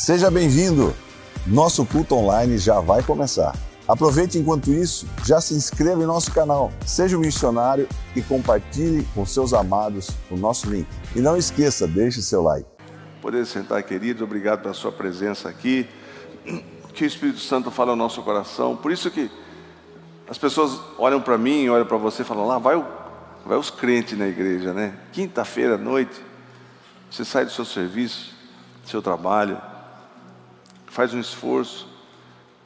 Seja 0.00 0.30
bem-vindo! 0.30 0.94
Nosso 1.44 1.84
culto 1.84 2.14
online 2.14 2.56
já 2.56 2.78
vai 2.78 3.02
começar. 3.02 3.52
Aproveite 3.86 4.38
enquanto 4.38 4.70
isso, 4.70 5.08
já 5.26 5.40
se 5.40 5.54
inscreva 5.54 6.00
em 6.00 6.06
nosso 6.06 6.32
canal, 6.32 6.70
seja 6.86 7.16
um 7.16 7.20
missionário 7.20 7.88
e 8.14 8.22
compartilhe 8.22 9.04
com 9.12 9.26
seus 9.26 9.52
amados 9.52 10.10
o 10.30 10.36
nosso 10.36 10.70
link. 10.70 10.86
E 11.16 11.20
não 11.20 11.36
esqueça, 11.36 11.86
deixe 11.88 12.22
seu 12.22 12.42
like. 12.44 12.66
Poder 13.20 13.44
sentar, 13.44 13.82
queridos, 13.82 14.22
obrigado 14.22 14.62
pela 14.62 14.72
sua 14.72 14.92
presença 14.92 15.48
aqui. 15.48 15.88
Que 16.94 17.02
o 17.02 17.06
Espírito 17.06 17.40
Santo 17.40 17.68
fale 17.68 17.90
ao 17.90 17.96
nosso 17.96 18.22
coração. 18.22 18.76
Por 18.76 18.92
isso 18.92 19.10
que 19.10 19.28
as 20.30 20.38
pessoas 20.38 20.78
olham 20.96 21.20
para 21.20 21.36
mim, 21.36 21.68
olham 21.68 21.84
para 21.84 21.98
você 21.98 22.22
e 22.22 22.24
falam: 22.24 22.46
lá 22.46 22.58
vai, 22.58 22.76
o, 22.76 22.86
vai 23.44 23.58
os 23.58 23.68
crentes 23.68 24.16
na 24.16 24.28
igreja, 24.28 24.72
né? 24.72 24.96
Quinta-feira 25.12 25.74
à 25.74 25.78
noite, 25.78 26.24
você 27.10 27.24
sai 27.24 27.44
do 27.44 27.50
seu 27.50 27.64
serviço, 27.64 28.32
do 28.84 28.88
seu 28.88 29.02
trabalho, 29.02 29.60
faz 30.98 31.14
um 31.14 31.20
esforço, 31.20 31.86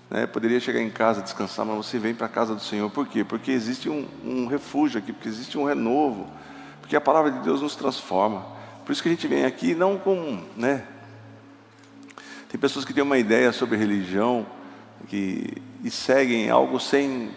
né? 0.08 0.26
poderia 0.26 0.58
chegar 0.58 0.80
em 0.80 0.88
casa 0.88 1.20
descansar, 1.20 1.66
mas 1.66 1.76
você 1.76 1.98
vem 1.98 2.14
para 2.14 2.24
a 2.24 2.30
casa 2.30 2.54
do 2.54 2.62
Senhor, 2.62 2.88
por 2.88 3.06
quê? 3.06 3.22
Porque 3.22 3.50
existe 3.52 3.90
um, 3.90 4.08
um, 4.24 4.46
refúgio 4.46 4.98
aqui, 4.98 5.12
porque 5.12 5.28
existe 5.28 5.58
um 5.58 5.64
renovo, 5.64 6.26
porque 6.80 6.96
a 6.96 7.00
palavra 7.00 7.30
de 7.30 7.40
Deus 7.40 7.60
nos 7.60 7.76
transforma. 7.76 8.42
Por 8.86 8.92
isso 8.92 9.02
que 9.02 9.10
a 9.10 9.12
gente 9.12 9.28
vem 9.28 9.44
aqui 9.44 9.74
não 9.74 9.98
com, 9.98 10.42
né? 10.56 10.82
Tem 12.48 12.58
pessoas 12.58 12.86
que 12.86 12.94
têm 12.94 13.02
uma 13.02 13.18
ideia 13.18 13.52
sobre 13.52 13.76
religião 13.76 14.46
que, 15.08 15.52
e 15.84 15.90
seguem 15.90 16.48
algo 16.48 16.80
sem 16.80 17.32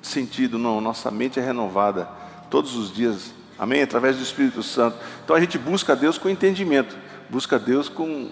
sentido, 0.00 0.58
não, 0.58 0.80
nossa 0.80 1.10
mente 1.10 1.40
é 1.40 1.42
renovada 1.42 2.08
todos 2.48 2.76
os 2.76 2.94
dias, 2.94 3.34
amém? 3.58 3.82
Através 3.82 4.16
do 4.16 4.22
Espírito 4.22 4.62
Santo. 4.62 4.96
Então 5.24 5.34
a 5.34 5.40
gente 5.40 5.58
busca 5.58 5.96
Deus 5.96 6.18
com 6.18 6.28
entendimento, 6.28 6.96
busca 7.28 7.58
Deus 7.58 7.88
com 7.88 8.30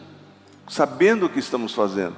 sabendo 0.69 1.27
o 1.27 1.29
que 1.29 1.39
estamos 1.39 1.75
fazendo. 1.75 2.15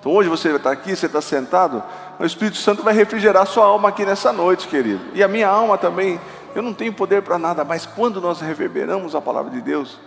Então 0.00 0.12
hoje 0.12 0.28
você 0.28 0.54
está 0.54 0.72
aqui, 0.72 0.96
você 0.96 1.06
está 1.06 1.20
sentado, 1.20 1.82
o 2.18 2.24
Espírito 2.24 2.56
Santo 2.56 2.82
vai 2.82 2.92
refrigerar 2.92 3.46
sua 3.46 3.66
alma 3.66 3.90
aqui 3.90 4.04
nessa 4.04 4.32
noite, 4.32 4.66
querido. 4.66 5.00
E 5.14 5.22
a 5.22 5.28
minha 5.28 5.48
alma 5.48 5.78
também. 5.78 6.20
Eu 6.54 6.60
não 6.60 6.74
tenho 6.74 6.92
poder 6.92 7.22
para 7.22 7.38
nada, 7.38 7.64
mas 7.64 7.86
quando 7.86 8.20
nós 8.20 8.40
reverberamos 8.40 9.14
a 9.14 9.22
palavra 9.22 9.50
de 9.50 9.62
Deus, 9.62 9.98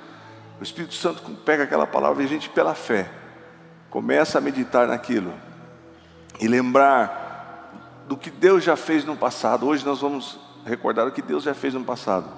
o 0.60 0.64
Espírito 0.64 0.94
Santo 0.94 1.24
pega 1.44 1.64
aquela 1.64 1.88
palavra 1.88 2.22
e 2.22 2.26
a 2.26 2.30
gente, 2.30 2.50
pela 2.50 2.76
fé, 2.76 3.10
começa 3.90 4.38
a 4.38 4.42
meditar 4.42 4.88
naquilo 4.88 5.34
e 6.40 6.48
lembrar 6.48 8.04
do 8.08 8.16
que 8.16 8.30
Deus 8.30 8.64
já 8.64 8.76
fez 8.76 9.04
no 9.04 9.16
passado. 9.16 9.66
Hoje 9.66 9.84
nós 9.84 10.02
vamos 10.02 10.40
recordar 10.66 11.08
o 11.08 11.12
que 11.12 11.22
Deus 11.22 11.44
já 11.44 11.54
fez 11.54 11.74
no 11.74 11.84
passado, 11.84 12.30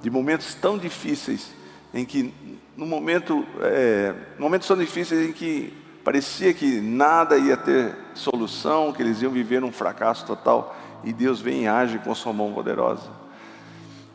de 0.00 0.10
momentos 0.10 0.54
tão 0.54 0.78
difíceis 0.78 1.52
em 1.92 2.04
que 2.04 2.32
no 2.76 2.86
momento, 2.86 3.44
é, 3.60 4.14
momentos 4.38 4.66
tão 4.66 4.76
difíceis 4.76 5.28
em 5.28 5.32
que 5.32 5.72
parecia 6.04 6.54
que 6.54 6.80
nada 6.80 7.36
ia 7.36 7.56
ter 7.56 7.94
solução, 8.14 8.92
que 8.92 9.02
eles 9.02 9.20
iam 9.22 9.30
viver 9.30 9.62
um 9.62 9.72
fracasso 9.72 10.24
total, 10.24 10.76
e 11.04 11.12
Deus 11.12 11.40
vem 11.40 11.64
e 11.64 11.68
age 11.68 11.98
com 11.98 12.14
sua 12.14 12.32
mão 12.32 12.52
poderosa. 12.52 13.10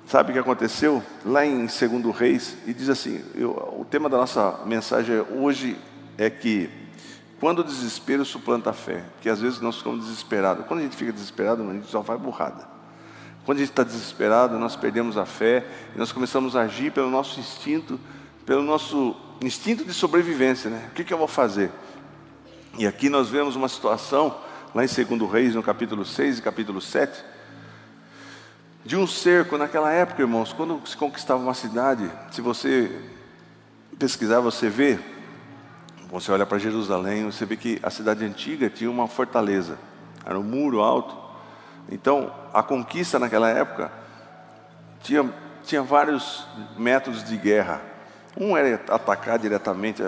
Sabe 0.08 0.30
o 0.30 0.34
que 0.34 0.40
aconteceu? 0.40 1.02
Lá 1.26 1.46
em 1.46 1.66
2 1.66 2.16
Reis, 2.16 2.58
e 2.66 2.73
diz 2.73 2.90
assim: 2.90 3.23
eu, 3.34 3.52
o 3.80 3.86
tema 3.86 4.08
da 4.08 4.18
nossa 4.18 4.59
mensagem 4.66 5.16
hoje 5.31 5.78
é 6.18 6.30
que 6.30 6.70
quando 7.40 7.59
o 7.59 7.64
desespero 7.64 8.23
suplanta 8.23 8.70
a 8.70 8.73
fé, 8.73 9.03
que 9.22 9.30
às 9.30 9.42
vezes 9.42 9.59
nós 9.59 9.78
ficamos 9.78 10.06
desesperados. 10.06 10.66
Quando 10.68 10.80
a 10.80 10.84
gente 10.84 10.96
fica 10.96 11.12
desesperado, 11.12 11.68
a 11.68 11.73
gente 11.73 11.88
só 11.88 12.03
faz 12.03 12.20
burrada. 12.20 12.75
Quando 13.46 13.60
a 13.60 13.62
gente 13.62 13.70
está 13.70 13.84
desesperado, 13.84 14.58
nós 14.58 14.76
perdemos 14.76 15.18
a 15.18 15.26
fé 15.26 15.66
e 15.96 16.00
nós 16.00 16.12
começamos 16.12 16.56
a 16.56 16.62
agir 16.62 16.92
pelo 16.92 17.10
nosso 17.10 17.40
instinto 17.40 18.00
pelo 18.46 18.62
nosso 18.62 19.16
instinto 19.42 19.84
de 19.84 19.94
sobrevivência, 19.94 20.70
né? 20.70 20.88
O 20.92 20.94
que, 20.94 21.04
que 21.04 21.14
eu 21.14 21.18
vou 21.18 21.28
fazer? 21.28 21.72
E 22.78 22.86
aqui 22.86 23.10
nós 23.10 23.30
vemos 23.30 23.56
uma 23.56 23.68
situação, 23.68 24.40
lá 24.74 24.84
em 24.84 24.88
2 24.88 25.32
Reis, 25.32 25.56
no 25.56 25.64
capítulo 25.64 26.06
6 26.06 26.38
e 26.38 26.42
capítulo 26.42 26.80
7, 26.80 27.24
de 28.86 28.96
um 28.96 29.08
cerco 29.08 29.58
naquela 29.58 29.92
época, 29.92 30.22
irmãos, 30.22 30.53
quando 30.53 30.80
se 30.88 30.96
conquistava 30.96 31.42
uma 31.42 31.56
cidade, 31.56 32.09
se 32.31 32.40
você 32.40 33.02
pesquisar, 33.98 34.42
você 34.42 34.69
vê, 34.69 35.00
você 36.09 36.31
olha 36.31 36.46
para 36.46 36.59
Jerusalém, 36.59 37.25
você 37.25 37.46
vê 37.46 37.58
que 37.58 37.80
a 37.81 37.90
cidade 37.90 38.24
antiga 38.24 38.69
tinha 38.69 38.92
uma 38.92 39.08
fortaleza, 39.08 39.80
era 40.24 40.40
um 40.40 40.44
muro 40.44 40.81
alto. 40.81 41.25
Então, 41.90 42.31
a 42.53 42.63
conquista 42.63 43.19
naquela 43.19 43.50
época 43.50 43.91
tinha, 45.01 45.29
tinha 45.63 45.84
vários 45.84 46.47
métodos 46.78 47.23
de 47.23 47.38
guerra. 47.38 47.81
Um 48.38 48.57
era 48.57 48.81
atacar 48.90 49.40
diretamente 49.40 50.03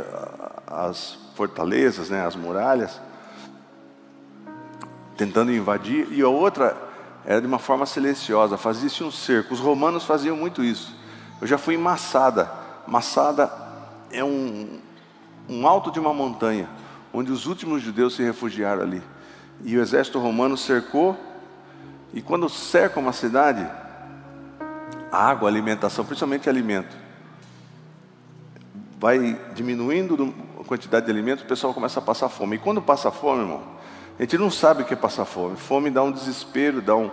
as 0.66 1.18
fortalezas, 1.36 2.10
né, 2.10 2.26
as 2.26 2.36
muralhas, 2.36 3.00
tentando 5.16 5.52
invadir, 5.52 6.08
e 6.12 6.22
a 6.22 6.28
outra 6.28 6.76
era 7.26 7.42
de 7.42 7.48
uma 7.48 7.60
forma 7.60 7.86
silenciosa, 7.86 8.58
fazia-se 8.58 9.04
um 9.04 9.12
cerco. 9.12 9.54
Os 9.54 9.60
romanos 9.60 10.06
faziam 10.06 10.36
muito 10.36 10.64
isso. 10.64 10.96
Eu 11.42 11.48
já 11.48 11.58
fui 11.58 11.76
em 11.76 11.78
Massada. 11.78 12.50
Massada 12.88 13.52
é 14.12 14.24
um, 14.24 14.80
um 15.50 15.68
alto 15.68 15.92
de 15.92 16.00
uma 16.00 16.14
montanha, 16.14 16.70
onde 17.14 17.32
os 17.32 17.46
últimos 17.46 17.82
judeus 17.82 18.16
se 18.16 18.24
refugiaram 18.24 18.82
ali. 18.82 19.04
E 19.64 19.78
o 19.78 19.82
exército 19.82 20.20
romano 20.20 20.56
cercou, 20.56 21.18
e 22.14 22.22
quando 22.22 22.50
cerca 22.50 23.00
uma 23.00 23.14
cidade, 23.14 23.68
água, 25.12 25.50
alimentação, 25.50 26.06
principalmente 26.06 26.50
alimento, 26.50 26.96
vai 29.00 29.40
diminuindo 29.54 30.34
a 30.60 30.64
quantidade 30.64 31.06
de 31.06 31.12
alimentos, 31.12 31.44
o 31.44 31.48
pessoal 31.48 31.74
começa 31.74 32.00
a 32.00 32.04
passar 32.04 32.30
fome. 32.30 32.56
E 32.56 32.60
quando 32.60 32.82
passa 32.82 33.12
fome, 33.12 33.42
irmão, 33.42 33.64
a 34.18 34.22
gente 34.24 34.38
não 34.38 34.50
sabe 34.50 34.82
o 34.82 34.86
que 34.86 34.94
é 34.94 34.98
passar 34.98 35.26
fome. 35.26 35.56
Fome 35.56 35.92
dá 35.92 36.02
um 36.02 36.12
desespero, 36.12 36.82
dá, 36.82 36.96
um, 36.96 37.12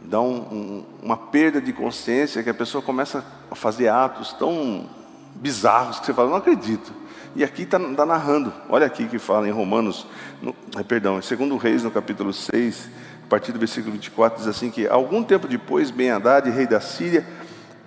dá 0.00 0.20
um, 0.20 0.36
um, 0.36 0.84
uma 1.02 1.16
perda 1.16 1.60
de 1.60 1.72
consciência, 1.72 2.42
que 2.42 2.50
a 2.50 2.54
pessoa 2.54 2.82
começa 2.82 3.24
a 3.50 3.54
fazer 3.54 3.88
atos 3.88 4.32
tão 4.32 4.88
bizarros 5.34 6.00
que 6.00 6.06
você 6.06 6.14
fala, 6.14 6.30
não 6.30 6.36
acredito. 6.36 6.92
E 7.36 7.42
aqui 7.42 7.62
está 7.62 7.78
tá 7.78 8.06
narrando, 8.06 8.52
olha 8.68 8.86
aqui 8.86 9.06
que 9.06 9.18
fala 9.18 9.48
em 9.48 9.50
Romanos, 9.50 10.06
no, 10.40 10.54
perdão, 10.84 11.18
em 11.18 11.48
2 11.48 11.62
Reis, 11.62 11.82
no 11.82 11.90
capítulo 11.90 12.32
6, 12.32 12.88
a 13.24 13.26
partir 13.26 13.52
do 13.52 13.58
versículo 13.58 13.92
24, 13.92 14.38
diz 14.38 14.46
assim 14.46 14.70
que 14.70 14.86
algum 14.86 15.22
tempo 15.22 15.48
depois, 15.48 15.90
Ben-Hadad, 15.90 16.50
rei 16.50 16.66
da 16.66 16.80
Síria, 16.80 17.26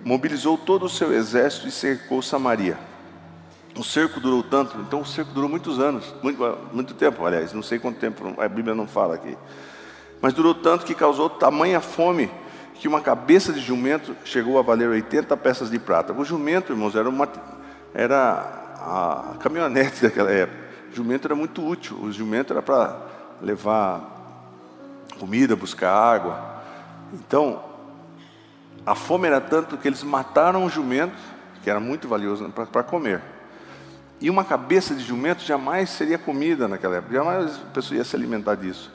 mobilizou 0.04 0.58
todo 0.58 0.86
o 0.86 0.88
seu 0.88 1.12
exército 1.12 1.68
e 1.68 1.70
cercou 1.70 2.20
Samaria. 2.20 2.76
O 3.76 3.84
cerco 3.84 4.18
durou 4.18 4.42
tanto, 4.42 4.76
então 4.80 5.00
o 5.00 5.06
cerco 5.06 5.32
durou 5.32 5.48
muitos 5.48 5.78
anos, 5.78 6.12
muito, 6.22 6.58
muito 6.72 6.94
tempo, 6.94 7.24
aliás, 7.24 7.52
não 7.52 7.62
sei 7.62 7.78
quanto 7.78 7.98
tempo, 7.98 8.34
a 8.36 8.48
Bíblia 8.48 8.74
não 8.74 8.88
fala 8.88 9.14
aqui. 9.14 9.38
Mas 10.20 10.32
durou 10.32 10.54
tanto 10.54 10.84
que 10.84 10.94
causou 10.94 11.30
tamanha 11.30 11.80
fome 11.80 12.28
que 12.74 12.88
uma 12.88 13.00
cabeça 13.00 13.52
de 13.52 13.60
jumento 13.60 14.16
chegou 14.24 14.58
a 14.58 14.62
valer 14.62 14.88
80 14.88 15.36
peças 15.36 15.70
de 15.70 15.78
prata. 15.78 16.12
O 16.12 16.24
jumento, 16.24 16.72
irmãos, 16.72 16.96
era, 16.96 17.08
uma, 17.08 17.28
era 17.94 18.74
a 18.76 19.36
caminhonete 19.38 20.02
daquela 20.06 20.30
época. 20.30 20.58
O 20.90 20.96
jumento 20.96 21.28
era 21.28 21.36
muito 21.36 21.64
útil, 21.64 21.96
o 22.02 22.10
jumento 22.10 22.52
era 22.52 22.62
para 22.62 22.96
levar 23.40 24.17
comida, 25.18 25.56
buscar 25.56 25.92
água. 25.92 26.62
Então, 27.12 27.62
a 28.86 28.94
fome 28.94 29.26
era 29.26 29.40
tanto 29.40 29.76
que 29.76 29.86
eles 29.86 30.02
mataram 30.02 30.64
o 30.64 30.70
jumento, 30.70 31.16
que 31.62 31.68
era 31.68 31.80
muito 31.80 32.08
valioso 32.08 32.48
para 32.50 32.82
comer. 32.82 33.20
E 34.20 34.30
uma 34.30 34.44
cabeça 34.44 34.94
de 34.94 35.04
jumento 35.04 35.42
jamais 35.44 35.90
seria 35.90 36.18
comida 36.18 36.66
naquela 36.66 36.96
época, 36.96 37.14
jamais 37.14 37.56
a 37.56 37.70
pessoa 37.72 37.98
ia 37.98 38.04
se 38.04 38.16
alimentar 38.16 38.54
disso. 38.54 38.90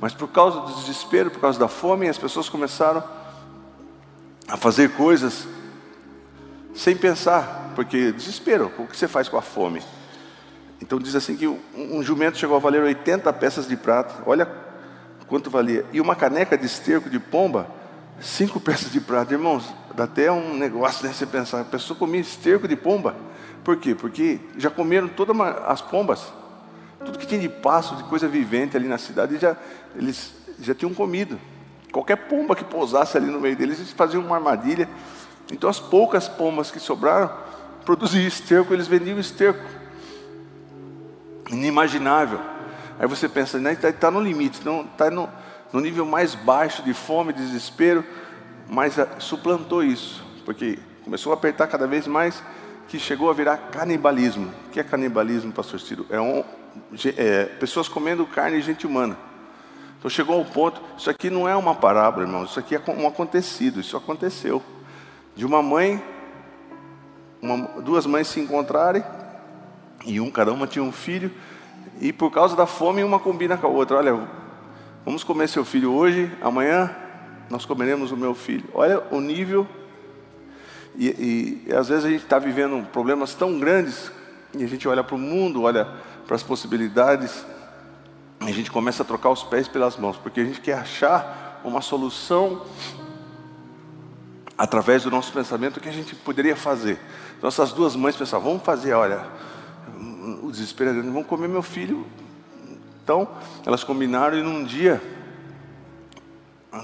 Mas 0.00 0.12
por 0.12 0.28
causa 0.28 0.60
do 0.60 0.74
desespero, 0.74 1.30
por 1.30 1.40
causa 1.40 1.58
da 1.58 1.68
fome, 1.68 2.08
as 2.08 2.18
pessoas 2.18 2.48
começaram 2.48 3.02
a 4.48 4.56
fazer 4.56 4.90
coisas 4.90 5.46
sem 6.74 6.94
pensar, 6.94 7.72
porque 7.74 8.12
desespero, 8.12 8.70
o 8.78 8.86
que 8.86 8.96
você 8.96 9.08
faz 9.08 9.28
com 9.28 9.38
a 9.38 9.42
fome? 9.42 9.82
Então 10.80 10.98
diz 10.98 11.14
assim 11.14 11.36
que 11.36 11.46
um 11.46 12.02
jumento 12.02 12.36
chegou 12.36 12.56
a 12.56 12.60
valer 12.60 12.82
80 12.82 13.32
peças 13.32 13.66
de 13.66 13.76
prata, 13.76 14.22
olha 14.26 14.44
quanto 15.28 15.50
valia, 15.50 15.84
e 15.92 16.00
uma 16.00 16.14
caneca 16.14 16.56
de 16.56 16.66
esterco 16.66 17.10
de 17.10 17.18
pomba, 17.18 17.68
cinco 18.20 18.58
peças 18.60 18.90
de 18.92 19.00
prata, 19.00 19.34
irmãos, 19.34 19.72
dá 19.94 20.04
até 20.04 20.30
um 20.30 20.56
negócio 20.56 21.06
né, 21.06 21.12
você 21.12 21.26
pensar, 21.26 21.60
a 21.60 21.64
pessoa 21.64 21.98
comia 21.98 22.20
esterco 22.20 22.68
de 22.68 22.76
pomba, 22.76 23.16
por 23.64 23.76
quê? 23.76 23.94
Porque 23.94 24.38
já 24.56 24.70
comeram 24.70 25.08
todas 25.08 25.36
as 25.66 25.80
pombas, 25.82 26.32
tudo 27.04 27.18
que 27.18 27.26
tinha 27.26 27.40
de 27.40 27.48
passo, 27.48 27.96
de 27.96 28.04
coisa 28.04 28.28
vivente 28.28 28.76
ali 28.76 28.86
na 28.86 28.98
cidade, 28.98 29.38
já, 29.38 29.56
eles 29.96 30.32
já 30.60 30.74
tinham 30.74 30.94
comido. 30.94 31.38
Qualquer 31.92 32.16
pomba 32.28 32.54
que 32.54 32.64
pousasse 32.64 33.16
ali 33.16 33.26
no 33.26 33.40
meio 33.40 33.56
deles, 33.56 33.78
eles 33.78 33.90
faziam 33.90 34.22
uma 34.22 34.36
armadilha. 34.36 34.88
Então, 35.50 35.70
as 35.70 35.80
poucas 35.80 36.28
pombas 36.28 36.70
que 36.70 36.78
sobraram, 36.78 37.30
produziam 37.84 38.26
esterco, 38.26 38.72
eles 38.74 38.86
vendiam 38.86 39.18
esterco. 39.18 39.64
Inimaginável. 41.48 42.40
Aí 42.98 43.06
você 43.06 43.28
pensa, 43.28 43.58
está 43.70 43.92
tá 43.92 44.10
no 44.10 44.20
limite, 44.20 44.58
está 44.58 45.10
no, 45.10 45.28
no 45.72 45.80
nível 45.80 46.06
mais 46.06 46.34
baixo 46.34 46.82
de 46.82 46.94
fome, 46.94 47.32
de 47.32 47.42
desespero, 47.42 48.04
mas 48.68 48.96
suplantou 49.18 49.82
isso, 49.82 50.24
porque 50.44 50.78
começou 51.04 51.32
a 51.32 51.34
apertar 51.34 51.66
cada 51.66 51.86
vez 51.86 52.06
mais 52.06 52.42
que 52.88 52.98
chegou 52.98 53.28
a 53.28 53.32
virar 53.32 53.56
canibalismo. 53.70 54.52
O 54.66 54.70
que 54.70 54.80
é 54.80 54.82
canibalismo, 54.84 55.52
pastor 55.52 55.80
Ciro? 55.80 56.06
É, 56.08 56.20
um, 56.20 56.42
é 57.16 57.44
pessoas 57.60 57.88
comendo 57.88 58.24
carne 58.26 58.58
de 58.58 58.62
gente 58.62 58.86
humana. 58.86 59.16
Então 59.98 60.10
chegou 60.10 60.38
ao 60.38 60.44
ponto, 60.44 60.80
isso 60.96 61.10
aqui 61.10 61.30
não 61.30 61.48
é 61.48 61.56
uma 61.56 61.74
parábola, 61.74 62.24
irmão, 62.24 62.44
isso 62.44 62.58
aqui 62.58 62.74
é 62.74 62.82
um 62.88 63.06
acontecido, 63.06 63.80
isso 63.80 63.96
aconteceu. 63.96 64.62
De 65.34 65.44
uma 65.44 65.62
mãe, 65.62 66.02
uma, 67.42 67.66
duas 67.82 68.06
mães 68.06 68.28
se 68.28 68.40
encontrarem, 68.40 69.02
e 70.04 70.20
um, 70.20 70.30
cada 70.30 70.52
uma 70.52 70.66
tinha 70.66 70.82
um 70.82 70.92
filho, 70.92 71.32
e 72.00 72.12
por 72.12 72.30
causa 72.30 72.54
da 72.56 72.66
fome 72.66 73.02
uma 73.02 73.18
combina 73.18 73.56
com 73.56 73.66
a 73.66 73.70
outra. 73.70 73.96
Olha, 73.96 74.28
vamos 75.04 75.24
comer 75.24 75.48
seu 75.48 75.64
filho 75.64 75.92
hoje, 75.92 76.30
amanhã 76.40 76.94
nós 77.50 77.64
comeremos 77.64 78.12
o 78.12 78.16
meu 78.16 78.34
filho. 78.34 78.68
Olha 78.74 79.02
o 79.10 79.20
nível 79.20 79.66
e, 80.96 81.08
e, 81.08 81.64
e 81.66 81.74
às 81.74 81.88
vezes 81.88 82.04
a 82.04 82.10
gente 82.10 82.24
está 82.24 82.38
vivendo 82.38 82.84
problemas 82.90 83.34
tão 83.34 83.58
grandes 83.58 84.10
e 84.56 84.64
a 84.64 84.66
gente 84.66 84.88
olha 84.88 85.04
para 85.04 85.14
o 85.14 85.18
mundo, 85.18 85.62
olha 85.62 85.86
para 86.26 86.34
as 86.34 86.42
possibilidades, 86.42 87.44
a 88.40 88.50
gente 88.50 88.70
começa 88.70 89.02
a 89.02 89.06
trocar 89.06 89.30
os 89.30 89.42
pés 89.42 89.68
pelas 89.68 89.96
mãos, 89.96 90.16
porque 90.16 90.40
a 90.40 90.44
gente 90.44 90.60
quer 90.60 90.78
achar 90.78 91.60
uma 91.64 91.80
solução 91.80 92.62
através 94.56 95.02
do 95.02 95.10
nosso 95.10 95.32
pensamento 95.32 95.80
que 95.80 95.88
a 95.88 95.92
gente 95.92 96.14
poderia 96.14 96.56
fazer. 96.56 96.98
Então 97.36 97.48
essas 97.48 97.72
duas 97.72 97.94
mães 97.94 98.16
pensavam, 98.16 98.48
vamos 98.48 98.64
fazer, 98.64 98.94
olha, 98.94 99.24
o 100.42 100.50
desespero 100.50 100.94
vamos 101.02 101.26
comer 101.26 101.48
meu 101.48 101.62
filho. 101.62 102.06
Então 103.02 103.28
elas 103.64 103.84
combinaram 103.84 104.36
e 104.36 104.42
num 104.42 104.64
dia 104.64 105.00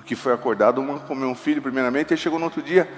que 0.00 0.16
foi 0.16 0.32
acordado, 0.32 0.80
uma 0.80 1.00
comeu 1.00 1.28
um 1.28 1.34
filho 1.34 1.60
primeiramente, 1.60 2.14
e 2.14 2.16
chegou 2.16 2.38
no 2.38 2.46
outro 2.46 2.62
dia, 2.62 2.88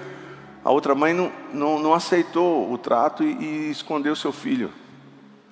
a 0.63 0.71
outra 0.71 0.95
mãe 0.95 1.13
não, 1.13 1.31
não, 1.53 1.79
não 1.79 1.93
aceitou 1.93 2.71
o 2.71 2.77
trato 2.77 3.23
e, 3.23 3.33
e 3.33 3.71
escondeu 3.71 4.15
seu 4.15 4.31
filho. 4.31 4.71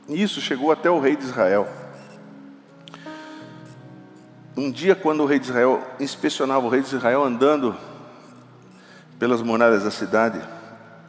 Isso 0.07 0.39
chegou 0.39 0.71
até 0.71 0.89
o 0.89 0.99
rei 0.99 1.15
de 1.15 1.23
Israel. 1.23 1.67
Um 4.55 4.71
dia, 4.71 4.95
quando 4.95 5.21
o 5.21 5.25
rei 5.25 5.39
de 5.39 5.45
Israel 5.45 5.81
inspecionava 5.99 6.65
o 6.65 6.69
rei 6.69 6.81
de 6.81 6.87
Israel 6.87 7.23
andando 7.23 7.75
pelas 9.17 9.41
muralhas 9.41 9.83
da 9.83 9.91
cidade, 9.91 10.39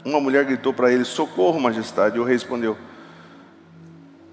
uma 0.04 0.20
mulher 0.20 0.44
gritou 0.44 0.72
para 0.72 0.92
ele: 0.92 1.04
Socorro, 1.04 1.60
majestade. 1.60 2.16
E 2.16 2.20
o 2.20 2.24
rei 2.24 2.34
respondeu: 2.34 2.76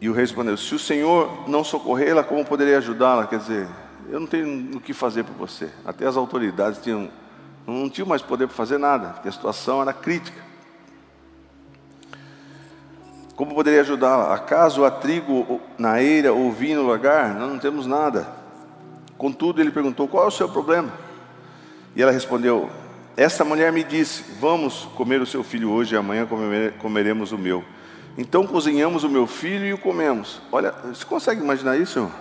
E 0.02 0.10
o 0.10 0.14
rei 0.14 0.24
respondeu: 0.24 0.58
Se 0.58 0.74
o 0.74 0.80
senhor 0.80 1.48
não 1.48 1.64
socorrê-la, 1.64 2.24
como 2.24 2.44
poderia 2.44 2.80
ajudá-la? 2.80 3.28
Quer 3.28 3.38
dizer, 3.38 3.68
eu 4.10 4.20
não 4.20 4.28
tenho 4.28 4.76
o 4.76 4.82
que 4.82 4.94
fazer 4.94 5.24
por 5.24 5.36
você. 5.36 5.70
Até 5.86 6.08
as 6.08 6.18
autoridades 6.18 6.82
tinham 6.82 7.10
não 7.68 7.90
tinha 7.90 8.06
mais 8.06 8.22
poder 8.22 8.48
para 8.48 8.56
fazer 8.56 8.78
nada, 8.78 9.10
porque 9.10 9.30
a 9.30 9.32
situação 9.32 9.82
era 9.82 9.94
crítica. 9.94 10.42
Como 13.36 13.56
poderia 13.56 13.82
ajudá-la? 13.82 14.34
Acaso 14.34 14.84
há 14.84 14.92
trigo 14.92 15.62
na 15.78 16.02
eira 16.02 16.34
ou 16.34 16.52
vinho 16.52 16.82
no 16.82 16.90
lagar? 16.90 17.34
Nós 17.36 17.50
não 17.50 17.60
temos 17.60 17.86
nada. 17.86 18.28
Contudo, 19.18 19.62
ele 19.62 19.72
perguntou: 19.72 20.08
Qual 20.08 20.26
é 20.26 20.28
o 20.28 20.32
seu 20.32 20.50
problema? 20.50 20.92
E 21.96 22.02
ela 22.02 22.12
respondeu: 22.12 22.70
Esta 23.16 23.46
mulher 23.46 23.72
me 23.72 23.84
disse: 23.84 24.24
Vamos 24.40 24.86
comer 24.96 25.22
o 25.22 25.26
seu 25.26 25.44
filho 25.44 25.72
hoje 25.72 25.96
e 25.96 25.98
amanhã 25.98 26.28
comeremos 26.80 27.32
o 27.32 27.38
meu. 27.38 27.64
Então 28.18 28.46
cozinhamos 28.46 29.04
o 29.04 29.10
meu 29.10 29.26
filho 29.26 29.66
e 29.66 29.74
o 29.74 29.78
comemos. 29.78 30.42
Olha, 30.52 30.72
você 30.72 31.06
consegue 31.06 31.42
imaginar 31.42 31.78
isso? 31.78 32.12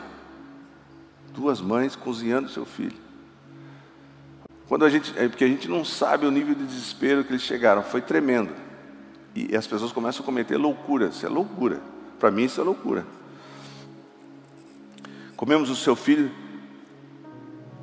Duas 1.35 1.61
mães 1.61 1.97
cozinhando 1.97 2.49
seu 2.49 2.65
filho. 2.65 2.97
Quando 4.69 4.85
a 4.85 4.89
gente, 4.89 5.13
é 5.19 5.29
porque 5.29 5.45
a 5.45 5.49
gente 5.49 5.69
não 5.69 5.85
sabe 5.85 6.27
o 6.27 6.31
nível 6.31 6.55
de 6.55 6.65
desespero 6.65 7.25
que 7.25 7.33
eles 7.33 7.43
chegaram, 7.43 7.83
foi 7.83 8.01
tremendo. 8.01 8.53
E 9.35 9.55
as 9.57 9.67
pessoas 9.67 9.91
começam 9.91 10.23
a 10.23 10.25
cometer 10.25 10.57
loucura, 10.57 11.07
isso 11.07 11.27
é 11.27 11.29
loucura. 11.29 11.81
Para 12.19 12.31
mim 12.31 12.45
isso 12.45 12.61
é 12.61 12.65
loucura. 12.65 13.05
Comemos 15.37 15.71
o 15.71 15.77
seu 15.77 15.97
filho, 15.97 16.31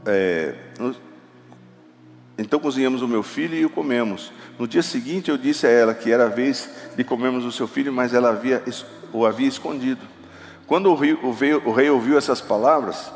é, 0.06 0.56
então 2.38 2.60
cozinhamos 2.60 3.02
o 3.02 3.08
meu 3.08 3.24
filho 3.24 3.56
e 3.56 3.66
o 3.66 3.70
comemos. 3.70 4.32
No 4.60 4.68
dia 4.68 4.84
seguinte 4.84 5.32
eu 5.32 5.38
disse 5.38 5.66
a 5.66 5.70
ela 5.70 5.94
que 5.94 6.12
era 6.12 6.26
a 6.26 6.30
vez 6.30 6.70
de 6.96 7.04
comermos 7.04 7.44
o 7.46 7.52
seu 7.52 7.68
filho, 7.68 7.92
mas 7.92 8.14
ela 8.14 8.30
havia, 8.30 8.64
o 9.12 9.26
havia 9.26 9.48
escondido. 9.48 10.02
Quando 10.68 10.92
o 10.92 10.96
rei, 10.96 11.14
o, 11.14 11.70
o 11.70 11.74
rei 11.74 11.90
ouviu 11.90 12.18
essas 12.18 12.42
palavras 12.42 13.12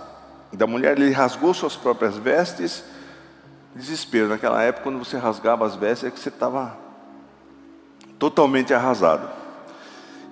da 0.51 0.65
mulher, 0.65 0.97
ele 0.97 1.11
rasgou 1.11 1.53
suas 1.53 1.75
próprias 1.75 2.17
vestes 2.17 2.83
desespero. 3.75 4.27
Naquela 4.27 4.61
época, 4.61 4.83
quando 4.83 4.99
você 4.99 5.17
rasgava 5.17 5.65
as 5.65 5.75
vestes, 5.75 6.07
é 6.07 6.11
que 6.11 6.19
você 6.19 6.29
estava 6.29 6.77
totalmente 8.19 8.73
arrasado. 8.73 9.29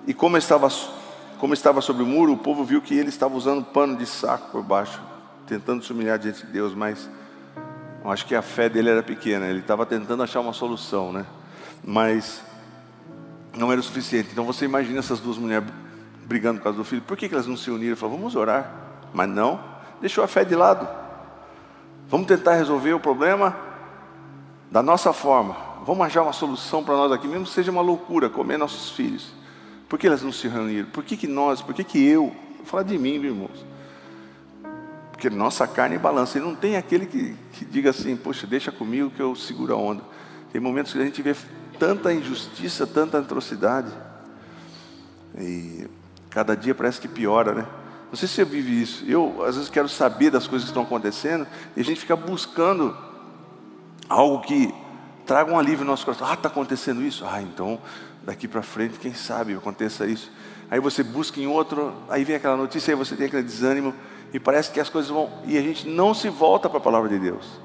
E 0.06 0.14
como 0.14 0.36
estava, 0.36 0.68
como 1.38 1.54
estava 1.54 1.80
sobre 1.80 2.02
o 2.02 2.06
muro, 2.06 2.32
o 2.32 2.38
povo 2.38 2.64
viu 2.64 2.80
que 2.80 2.94
ele 2.94 3.08
estava 3.08 3.34
usando 3.34 3.64
pano 3.64 3.96
de 3.96 4.06
saco 4.06 4.50
por 4.50 4.62
baixo, 4.62 5.00
tentando 5.46 5.84
se 5.84 5.92
humilhar 5.92 6.18
diante 6.18 6.46
de 6.46 6.52
Deus, 6.52 6.74
mas 6.74 7.08
eu 8.04 8.10
acho 8.10 8.26
que 8.26 8.34
a 8.34 8.42
fé 8.42 8.68
dele 8.68 8.90
era 8.90 9.02
pequena, 9.02 9.46
ele 9.46 9.60
estava 9.60 9.84
tentando 9.84 10.22
achar 10.22 10.40
uma 10.40 10.52
solução, 10.52 11.12
né? 11.12 11.26
Mas 11.84 12.42
não 13.56 13.70
era 13.70 13.80
o 13.80 13.84
suficiente. 13.84 14.30
Então 14.32 14.44
você 14.44 14.64
imagina 14.64 14.98
essas 14.98 15.20
duas 15.20 15.36
mulheres 15.36 15.68
brigando 16.24 16.58
por 16.58 16.64
causa 16.64 16.78
do 16.78 16.84
filho, 16.84 17.02
por 17.02 17.16
que, 17.16 17.28
que 17.28 17.34
elas 17.34 17.46
não 17.46 17.56
se 17.56 17.70
uniram? 17.70 17.96
Falaram, 17.96 18.18
vamos 18.18 18.36
orar. 18.36 18.72
Mas 19.12 19.28
não, 19.28 19.60
deixou 20.00 20.22
a 20.22 20.28
fé 20.28 20.44
de 20.44 20.54
lado. 20.54 20.88
Vamos 22.08 22.26
tentar 22.26 22.54
resolver 22.54 22.92
o 22.94 23.00
problema 23.00 23.56
da 24.70 24.82
nossa 24.82 25.12
forma. 25.12 25.56
Vamos 25.84 26.06
achar 26.06 26.22
uma 26.22 26.32
solução 26.32 26.84
para 26.84 26.96
nós 26.96 27.12
aqui, 27.12 27.26
mesmo 27.26 27.44
que 27.44 27.50
seja 27.50 27.70
uma 27.70 27.82
loucura, 27.82 28.28
comer 28.28 28.56
nossos 28.56 28.90
filhos. 28.90 29.32
Por 29.88 29.98
que 29.98 30.06
elas 30.06 30.22
não 30.22 30.32
se 30.32 30.46
reuniram? 30.46 30.88
Por 30.90 31.02
que, 31.02 31.16
que 31.16 31.26
nós, 31.26 31.60
por 31.60 31.74
que, 31.74 31.82
que 31.82 32.04
eu? 32.04 32.34
Vou 32.56 32.66
falar 32.66 32.84
de 32.84 32.96
mim, 32.96 33.14
irmãos. 33.14 33.64
Porque 35.20 35.28
nossa 35.28 35.68
carne 35.68 35.98
balança. 35.98 36.38
E 36.38 36.40
não 36.40 36.54
tem 36.54 36.78
aquele 36.78 37.04
que, 37.04 37.36
que 37.52 37.62
diga 37.66 37.90
assim, 37.90 38.16
poxa, 38.16 38.46
deixa 38.46 38.72
comigo 38.72 39.10
que 39.10 39.20
eu 39.20 39.36
seguro 39.36 39.74
a 39.74 39.76
onda. 39.76 40.02
Tem 40.50 40.58
momentos 40.58 40.94
que 40.94 40.98
a 40.98 41.04
gente 41.04 41.20
vê 41.20 41.36
tanta 41.78 42.10
injustiça, 42.10 42.86
tanta 42.86 43.18
atrocidade. 43.18 43.92
E 45.38 45.86
cada 46.30 46.56
dia 46.56 46.74
parece 46.74 46.98
que 46.98 47.06
piora, 47.06 47.52
né? 47.52 47.66
Não 48.08 48.16
sei 48.16 48.26
se 48.26 48.36
você 48.36 48.44
vive 48.46 48.80
isso. 48.80 49.04
Eu, 49.06 49.44
às 49.44 49.56
vezes, 49.56 49.68
quero 49.68 49.90
saber 49.90 50.30
das 50.30 50.46
coisas 50.46 50.64
que 50.64 50.70
estão 50.70 50.84
acontecendo 50.84 51.46
e 51.76 51.82
a 51.82 51.84
gente 51.84 52.00
fica 52.00 52.16
buscando 52.16 52.96
algo 54.08 54.40
que 54.40 54.72
traga 55.26 55.52
um 55.52 55.58
alívio 55.58 55.84
no 55.84 55.90
nosso 55.90 56.06
coração. 56.06 56.26
Ah, 56.26 56.32
está 56.32 56.48
acontecendo 56.48 57.02
isso? 57.02 57.26
Ah, 57.26 57.42
então 57.42 57.78
daqui 58.22 58.48
para 58.48 58.62
frente, 58.62 58.98
quem 58.98 59.12
sabe 59.12 59.54
aconteça 59.54 60.06
isso. 60.06 60.32
Aí 60.70 60.80
você 60.80 61.02
busca 61.02 61.38
em 61.38 61.46
outro, 61.46 61.92
aí 62.08 62.24
vem 62.24 62.36
aquela 62.36 62.56
notícia, 62.56 62.92
aí 62.92 62.96
você 62.96 63.14
tem 63.16 63.26
aquele 63.26 63.42
desânimo 63.42 63.94
e 64.32 64.40
parece 64.40 64.70
que 64.70 64.80
as 64.80 64.88
coisas 64.88 65.10
vão. 65.10 65.30
E 65.44 65.56
a 65.58 65.62
gente 65.62 65.88
não 65.88 66.14
se 66.14 66.28
volta 66.28 66.68
para 66.68 66.78
a 66.78 66.82
palavra 66.82 67.08
de 67.08 67.18
Deus. 67.18 67.60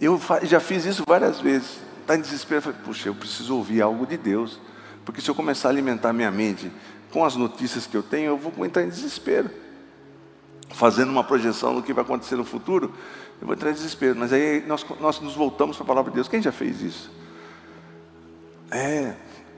Eu 0.00 0.20
já 0.42 0.60
fiz 0.60 0.84
isso 0.84 1.04
várias 1.06 1.40
vezes. 1.40 1.80
Está 2.00 2.16
em 2.16 2.20
desespero, 2.20 2.58
eu 2.58 2.62
falei, 2.62 2.78
puxa, 2.84 3.08
eu 3.08 3.14
preciso 3.14 3.56
ouvir 3.56 3.80
algo 3.82 4.06
de 4.06 4.16
Deus. 4.16 4.58
Porque 5.04 5.20
se 5.20 5.30
eu 5.30 5.34
começar 5.34 5.68
a 5.68 5.70
alimentar 5.70 6.12
minha 6.12 6.30
mente 6.30 6.70
com 7.12 7.24
as 7.24 7.36
notícias 7.36 7.86
que 7.86 7.96
eu 7.96 8.02
tenho, 8.02 8.30
eu 8.30 8.36
vou 8.36 8.64
entrar 8.64 8.82
em 8.82 8.88
desespero 8.88 9.50
fazendo 10.72 11.10
uma 11.10 11.22
projeção 11.22 11.74
do 11.74 11.82
que 11.82 11.92
vai 11.92 12.02
acontecer 12.02 12.36
no 12.36 12.44
futuro, 12.44 12.92
eu 13.40 13.46
vou 13.46 13.54
entrar 13.54 13.70
em 13.70 13.74
desespero. 13.74 14.16
Mas 14.18 14.32
aí 14.32 14.64
nós, 14.66 14.84
nós 15.00 15.20
nos 15.20 15.34
voltamos 15.34 15.76
para 15.76 15.84
a 15.84 15.86
palavra 15.86 16.10
de 16.10 16.16
Deus. 16.16 16.28
Quem 16.28 16.42
já 16.42 16.52
fez 16.52 16.80
isso? 16.80 17.10
É, 18.70 19.14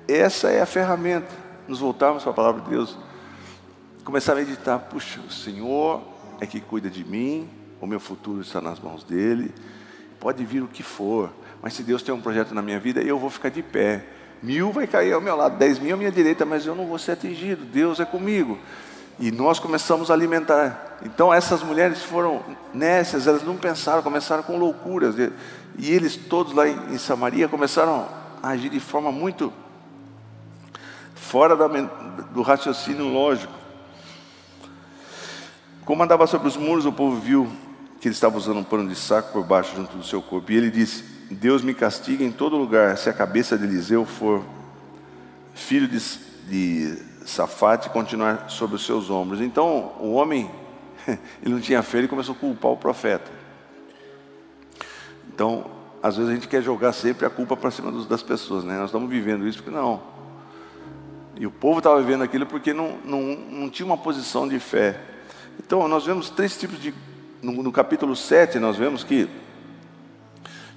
essa 0.09 0.51
é 0.51 0.61
a 0.61 0.67
ferramenta. 0.67 1.45
Nos 1.67 1.81
voltarmos 1.81 2.23
para 2.23 2.33
a 2.33 2.35
palavra 2.35 2.63
de 2.63 2.71
Deus. 2.71 2.97
Começar 4.05 4.33
a 4.33 4.37
meditar, 4.37 4.79
puxa, 4.81 5.21
o 5.21 5.31
Senhor 5.31 6.03
é 6.41 6.47
que 6.47 6.61
cuida 6.61 6.91
de 6.91 7.05
mim, 7.05 7.49
o 7.81 7.87
meu 7.87 8.01
futuro 8.01 8.41
está 8.41 8.61
nas 8.61 8.81
mãos 8.81 9.05
dele. 9.05 9.53
Pode 10.19 10.45
vir 10.45 10.63
o 10.63 10.69
que 10.69 10.83
for, 10.83 11.31
mas 11.63 11.75
se 11.75 11.83
Deus 11.83 12.03
tem 12.03 12.15
um 12.15 12.21
projeto 12.21 12.55
na 12.55 12.63
minha 12.63 12.81
vida, 12.81 13.03
eu 13.03 13.19
vou 13.19 13.31
ficar 13.31 13.51
de 13.51 13.63
pé. 13.63 14.05
Mil 14.43 14.73
vai 14.73 14.87
cair 14.87 15.13
ao 15.13 15.21
meu 15.21 15.37
lado, 15.37 15.57
dez 15.59 15.79
mil 15.79 15.95
à 15.95 15.97
minha 15.97 16.11
direita, 16.11 16.45
mas 16.45 16.67
eu 16.67 16.75
não 16.75 16.87
vou 16.87 16.99
ser 16.99 17.13
atingido. 17.13 17.65
Deus 17.65 18.01
é 18.01 18.05
comigo. 18.05 18.59
E 19.19 19.31
nós 19.31 19.59
começamos 19.59 20.11
a 20.11 20.15
alimentar. 20.15 20.99
Então 21.05 21.33
essas 21.33 21.63
mulheres 21.63 22.03
foram 22.03 22.43
nessas, 22.73 23.27
elas 23.27 23.43
não 23.43 23.57
pensaram, 23.57 24.03
começaram 24.03 24.43
com 24.43 24.59
loucuras. 24.59 25.15
E 25.79 25.93
eles 25.93 26.17
todos 26.17 26.53
lá 26.53 26.69
em 26.69 26.99
Samaria 26.99 27.49
começaram 27.49 28.07
a 28.43 28.49
agir 28.49 28.69
de 28.69 28.81
forma 28.81 29.11
muito 29.11 29.53
fora 31.15 31.57
do 32.33 32.43
raciocínio 32.43 33.09
lógico. 33.09 33.64
Como 35.85 36.03
andava 36.03 36.27
sobre 36.27 36.49
os 36.49 36.57
muros, 36.57 36.87
o 36.87 36.93
povo 36.93 37.21
viu 37.21 37.47
que 38.01 38.09
ele 38.09 38.15
estava 38.15 38.37
usando 38.37 38.59
um 38.59 38.65
pano 38.65 38.89
de 38.89 38.95
saco 38.95 39.33
por 39.33 39.45
baixo 39.45 39.77
junto 39.77 39.97
do 39.97 40.05
seu 40.05 40.23
corpo. 40.23 40.51
E 40.51 40.57
ele 40.57 40.71
disse: 40.71 41.05
Deus 41.31 41.63
me 41.63 41.75
castiga 41.75 42.25
em 42.25 42.33
todo 42.33 42.57
lugar 42.57 42.97
se 42.97 43.11
a 43.11 43.13
cabeça 43.13 43.59
de 43.59 43.65
Eliseu 43.65 44.05
for 44.07 44.43
filho 45.55 45.87
de, 45.87 45.99
de 46.49 46.99
Safate 47.27 47.91
continuar 47.91 48.49
sobre 48.49 48.77
os 48.77 48.85
seus 48.85 49.11
ombros. 49.11 49.41
Então, 49.41 49.93
o 50.01 50.13
homem, 50.13 50.51
ele 51.43 51.55
não 51.55 51.61
tinha 51.61 51.83
fé, 51.83 51.99
ele 51.99 52.09
começou 52.09 52.35
a 52.35 52.39
culpar 52.39 52.73
o 52.73 52.77
profeta. 52.77 53.31
Então, 55.29 55.67
às 56.03 56.17
vezes 56.17 56.31
a 56.31 56.35
gente 56.35 56.49
quer 56.49 56.63
jogar 56.63 56.93
sempre 56.93 57.27
a 57.27 57.31
culpa 57.31 57.57
para 57.57 57.71
cima 57.71 57.91
das 58.07 58.23
pessoas, 58.23 58.65
né? 58.65 58.77
Nós 58.77 58.87
estamos 58.87 59.09
vivendo 59.11 59.47
isso 59.47 59.63
porque 59.63 59.75
não. 59.75 60.03
E 61.37 61.47
o 61.47 61.51
povo 61.51 61.79
estava 61.79 62.01
vivendo 62.01 62.23
aquilo 62.23 62.47
porque 62.47 62.73
não, 62.73 62.97
não, 63.05 63.21
não 63.21 63.71
tinha 63.71 63.85
uma 63.85 63.97
posição 63.97 64.49
de 64.49 64.59
fé. 64.59 65.14
Então, 65.59 65.87
nós 65.89 66.07
vemos 66.07 66.31
três 66.31 66.57
tipos 66.59 66.81
de. 66.81 66.95
No, 67.43 67.63
no 67.63 67.73
capítulo 67.73 68.17
7, 68.17 68.59
nós 68.59 68.77
vemos 68.77 69.05
que, 69.05 69.29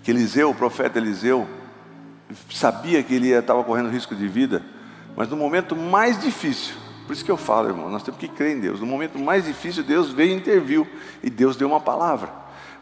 que 0.03 0.11
Eliseu, 0.11 0.49
o 0.49 0.55
profeta 0.55 0.99
Eliseu, 0.99 1.47
sabia 2.49 3.01
que 3.01 3.13
ele 3.15 3.29
estava 3.29 3.63
correndo 3.63 3.89
risco 3.89 4.15
de 4.15 4.27
vida, 4.27 4.61
mas 5.15 5.29
no 5.29 5.37
momento 5.37 5.75
mais 5.75 6.19
difícil, 6.19 6.75
por 7.05 7.13
isso 7.13 7.23
que 7.23 7.31
eu 7.31 7.37
falo, 7.37 7.69
irmão, 7.69 7.89
nós 7.89 8.03
temos 8.03 8.19
que 8.19 8.27
crer 8.27 8.57
em 8.57 8.59
Deus. 8.59 8.81
No 8.81 8.85
momento 8.85 9.17
mais 9.17 9.45
difícil, 9.45 9.81
Deus 9.81 10.11
veio 10.11 10.33
e 10.33 10.35
interviu, 10.35 10.85
e 11.23 11.29
Deus 11.29 11.55
deu 11.55 11.69
uma 11.69 11.79
palavra. 11.79 12.29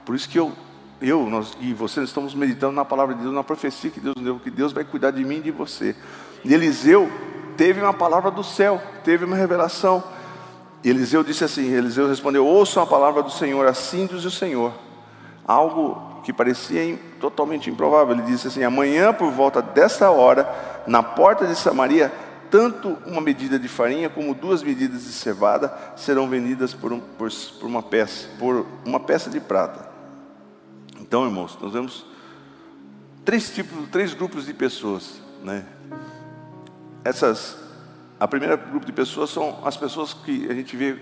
Por 0.04 0.16
isso 0.16 0.28
que 0.28 0.40
eu, 0.40 0.52
eu 1.00 1.30
nós, 1.30 1.56
e 1.62 1.74
você 1.74 2.02
estamos 2.02 2.34
meditando 2.34 2.74
na 2.74 2.84
palavra 2.84 3.14
de 3.14 3.22
Deus, 3.22 3.34
na 3.34 3.44
profecia 3.44 3.92
que 3.92 4.00
Deus 4.00 4.16
deu, 4.16 4.40
que 4.40 4.50
Deus 4.50 4.74
vai 4.74 4.84
cuidar 4.84 5.12
de 5.12 5.24
mim 5.24 5.38
e 5.38 5.42
de 5.42 5.52
você. 5.52 5.96
E 6.44 6.54
Eliseu 6.54 7.08
teve 7.56 7.82
uma 7.82 7.94
palavra 7.94 8.32
do 8.32 8.44
céu, 8.44 8.82
teve 9.04 9.26
uma 9.26 9.36
revelação. 9.36 10.04
E 10.86 10.90
Eliseu 10.92 11.24
disse 11.24 11.44
assim: 11.44 11.74
Eliseu 11.74 12.08
respondeu: 12.08 12.46
Ouçam 12.46 12.84
a 12.84 12.86
palavra 12.86 13.24
do 13.24 13.32
Senhor, 13.32 13.66
assim 13.66 14.06
diz 14.06 14.24
o 14.24 14.30
Senhor. 14.30 14.72
Algo 15.44 16.22
que 16.24 16.32
parecia 16.32 16.96
totalmente 17.20 17.72
improvável. 17.72 18.14
Ele 18.14 18.22
disse 18.22 18.48
assim: 18.48 18.64
Amanhã, 18.64 19.12
por 19.12 19.32
volta 19.32 19.64
desta 19.64 20.12
hora, 20.12 20.48
na 20.86 21.02
porta 21.02 21.48
de 21.48 21.56
Samaria, 21.56 22.14
tanto 22.52 22.96
uma 23.08 23.20
medida 23.20 23.58
de 23.58 23.68
farinha 23.68 24.12
como 24.12 24.36
duas 24.36 24.62
medidas 24.62 25.06
de 25.06 25.12
cevada 25.12 25.76
serão 25.96 26.30
vendidas 26.30 26.76
por, 26.76 26.94
um, 26.94 27.00
por, 27.00 27.32
por 27.60 27.66
uma 27.66 27.82
peça, 27.82 28.30
por 28.38 28.68
uma 28.86 29.00
peça 29.00 29.28
de 29.28 29.40
prata. 29.40 29.90
Então, 31.02 31.26
irmãos, 31.26 31.58
nós 31.60 31.74
vemos 31.74 32.06
três 33.26 33.50
tipos, 33.50 33.90
três 33.92 34.14
grupos 34.14 34.46
de 34.46 34.54
pessoas, 34.54 35.20
né? 35.44 35.66
Essas, 37.04 37.58
a 38.20 38.28
primeira 38.28 38.56
grupo 38.56 38.86
de 38.86 38.94
pessoas 38.94 39.30
são 39.30 39.66
as 39.66 39.76
pessoas 39.76 40.14
que 40.14 40.50
a 40.50 40.54
gente 40.54 40.76
vê 40.78 40.98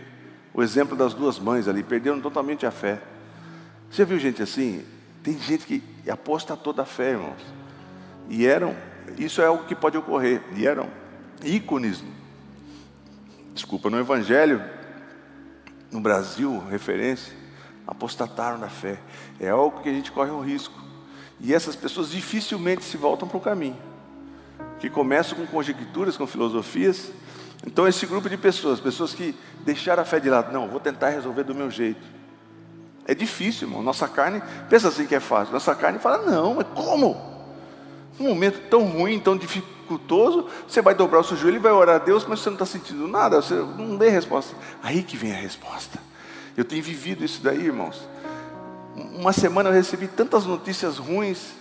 o 0.54 0.62
exemplo 0.62 0.96
das 0.96 1.14
duas 1.14 1.40
mães 1.40 1.68
ali, 1.68 1.84
perderam 1.84 2.20
totalmente 2.20 2.66
a 2.66 2.72
fé. 2.72 3.02
Você 3.90 4.06
viu 4.06 4.20
gente 4.20 4.42
assim? 4.42 4.84
Tem 5.22 5.38
gente 5.40 5.66
que 5.66 5.84
aposta 6.10 6.56
toda 6.56 6.82
a 6.82 6.86
fé, 6.86 7.12
irmãos. 7.12 7.42
E 8.30 8.46
eram, 8.46 8.76
isso 9.18 9.42
é 9.42 9.46
algo 9.46 9.66
que 9.66 9.76
pode 9.76 9.98
ocorrer, 9.98 10.42
e 10.56 10.66
eram 10.66 10.90
ícones, 11.44 12.04
desculpa, 13.54 13.90
no 13.90 14.00
Evangelho, 14.00 14.64
no 15.92 16.00
Brasil, 16.00 16.64
referência, 16.70 17.34
apostataram 17.86 18.60
da 18.60 18.70
fé. 18.70 19.00
É 19.40 19.50
algo 19.50 19.82
que 19.82 19.90
a 19.90 19.94
gente 19.94 20.12
corre 20.12 20.32
um 20.32 20.42
risco. 20.42 20.82
E 21.40 21.54
essas 21.54 21.76
pessoas 21.76 22.10
dificilmente 22.10 22.84
se 22.84 22.98
voltam 22.98 23.28
para 23.28 23.38
o 23.38 23.42
caminho. 23.42 23.78
Que 24.84 24.90
começam 24.90 25.38
com 25.38 25.48
conjecturas, 25.48 26.18
com 26.18 26.28
filosofias. 26.28 27.10
Então, 27.66 27.88
esse 27.88 28.06
grupo 28.06 28.30
de 28.30 28.36
pessoas, 28.36 28.82
pessoas 28.82 29.14
que 29.14 29.34
deixaram 29.64 30.04
a 30.04 30.06
fé 30.06 30.20
de 30.20 30.30
lado, 30.30 30.52
não, 30.52 30.68
vou 30.68 30.78
tentar 30.78 31.08
resolver 31.08 31.46
do 31.46 31.56
meu 31.56 31.72
jeito. 31.72 32.02
É 33.08 33.16
difícil, 33.16 33.66
irmão. 33.66 33.82
Nossa 33.82 34.10
carne, 34.10 34.44
pensa 34.70 34.90
assim 34.90 35.06
que 35.06 35.16
é 35.16 35.22
fácil. 35.22 35.54
Nossa 35.54 35.74
carne 35.74 36.00
fala, 36.00 36.30
não, 36.30 36.56
mas 36.56 36.68
como? 36.76 37.16
Um 38.20 38.28
momento 38.28 38.60
tão 38.70 38.84
ruim, 38.84 39.22
tão 39.22 39.38
dificultoso, 39.38 40.50
você 40.68 40.82
vai 40.82 40.94
dobrar 40.94 41.22
o 41.22 41.24
seu 41.24 41.38
joelho 41.38 41.56
e 41.56 41.60
vai 41.60 41.72
orar 41.72 41.96
a 41.96 42.00
Deus, 42.00 42.26
mas 42.28 42.42
você 42.42 42.50
não 42.50 42.56
está 42.56 42.66
sentindo 42.66 43.08
nada, 43.08 43.42
você 43.42 43.54
não 43.54 43.98
vê 43.98 44.10
resposta. 44.10 44.54
Aí 44.84 45.02
que 45.02 45.16
vem 45.16 45.32
a 45.32 45.38
resposta. 45.38 45.98
Eu 46.58 46.66
tenho 46.66 46.84
vivido 46.84 47.24
isso 47.24 47.42
daí, 47.42 47.68
irmãos. 47.68 48.06
Uma 49.16 49.32
semana 49.32 49.70
eu 49.70 49.74
recebi 49.74 50.10
tantas 50.10 50.46
notícias 50.46 50.98
ruins, 50.98 51.54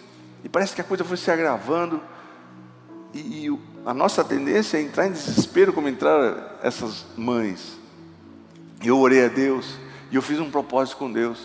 e 0.42 0.48
parece 0.48 0.74
que 0.74 0.80
a 0.80 0.84
coisa 0.84 1.04
foi 1.04 1.16
se 1.16 1.30
agravando, 1.30 2.00
e, 3.14 3.46
e 3.46 3.58
a 3.84 3.92
nossa 3.92 4.24
tendência 4.24 4.78
é 4.78 4.82
entrar 4.82 5.06
em 5.06 5.12
desespero, 5.12 5.72
como 5.72 5.88
entraram 5.88 6.42
essas 6.62 7.04
mães. 7.16 7.78
Eu 8.82 8.98
orei 8.98 9.24
a 9.24 9.28
Deus, 9.28 9.76
e 10.10 10.16
eu 10.16 10.22
fiz 10.22 10.38
um 10.38 10.50
propósito 10.50 10.96
com 10.96 11.10
Deus. 11.10 11.38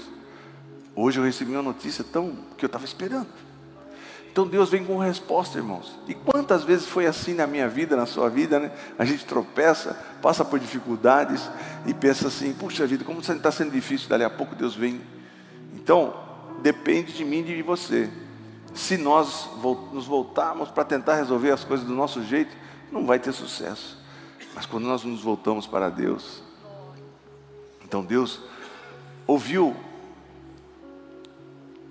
Hoje 0.96 1.20
eu 1.20 1.24
recebi 1.24 1.52
uma 1.52 1.62
notícia 1.62 2.04
tão 2.04 2.36
que 2.58 2.66
eu 2.66 2.68
estava 2.68 2.86
esperando. 2.86 3.28
Então 4.32 4.48
Deus 4.48 4.70
vem 4.70 4.86
com 4.86 4.98
resposta, 4.98 5.58
irmãos. 5.58 5.98
E 6.08 6.14
quantas 6.14 6.64
vezes 6.64 6.86
foi 6.86 7.08
assim 7.08 7.34
na 7.34 7.48
minha 7.48 7.68
vida, 7.68 7.96
na 7.96 8.06
sua 8.06 8.30
vida, 8.30 8.60
né? 8.60 8.72
A 8.98 9.04
gente 9.04 9.26
tropeça, 9.26 9.98
passa 10.22 10.46
por 10.46 10.60
dificuldades 10.60 11.50
e 11.88 11.94
pensa 11.94 12.28
assim: 12.28 12.54
puxa 12.54 12.86
vida, 12.86 13.04
como 13.04 13.20
está 13.20 13.52
sendo 13.52 13.72
difícil, 13.72 14.08
dali 14.08 14.24
a 14.24 14.30
pouco 14.30 14.54
Deus 14.54 14.76
vem. 14.76 15.02
Então, 15.74 16.14
depende 16.62 17.14
de 17.14 17.26
mim 17.26 17.40
e 17.40 17.44
de 17.56 17.62
você. 17.64 18.12
Se 18.78 18.96
nós 18.96 19.50
nos 19.92 20.06
voltarmos 20.06 20.70
para 20.70 20.86
tentar 20.86 21.16
resolver 21.16 21.50
as 21.50 21.64
coisas 21.64 21.86
do 21.86 21.94
nosso 21.94 22.24
jeito, 22.24 22.56
não 22.92 23.08
vai 23.08 23.18
ter 23.18 23.34
sucesso. 23.34 23.98
Mas 24.54 24.68
quando 24.68 24.86
nós 24.86 25.04
nos 25.04 25.22
voltamos 25.22 25.66
para 25.66 25.90
Deus, 25.90 26.44
então 27.84 28.06
Deus 28.06 28.40
ouviu 29.26 29.76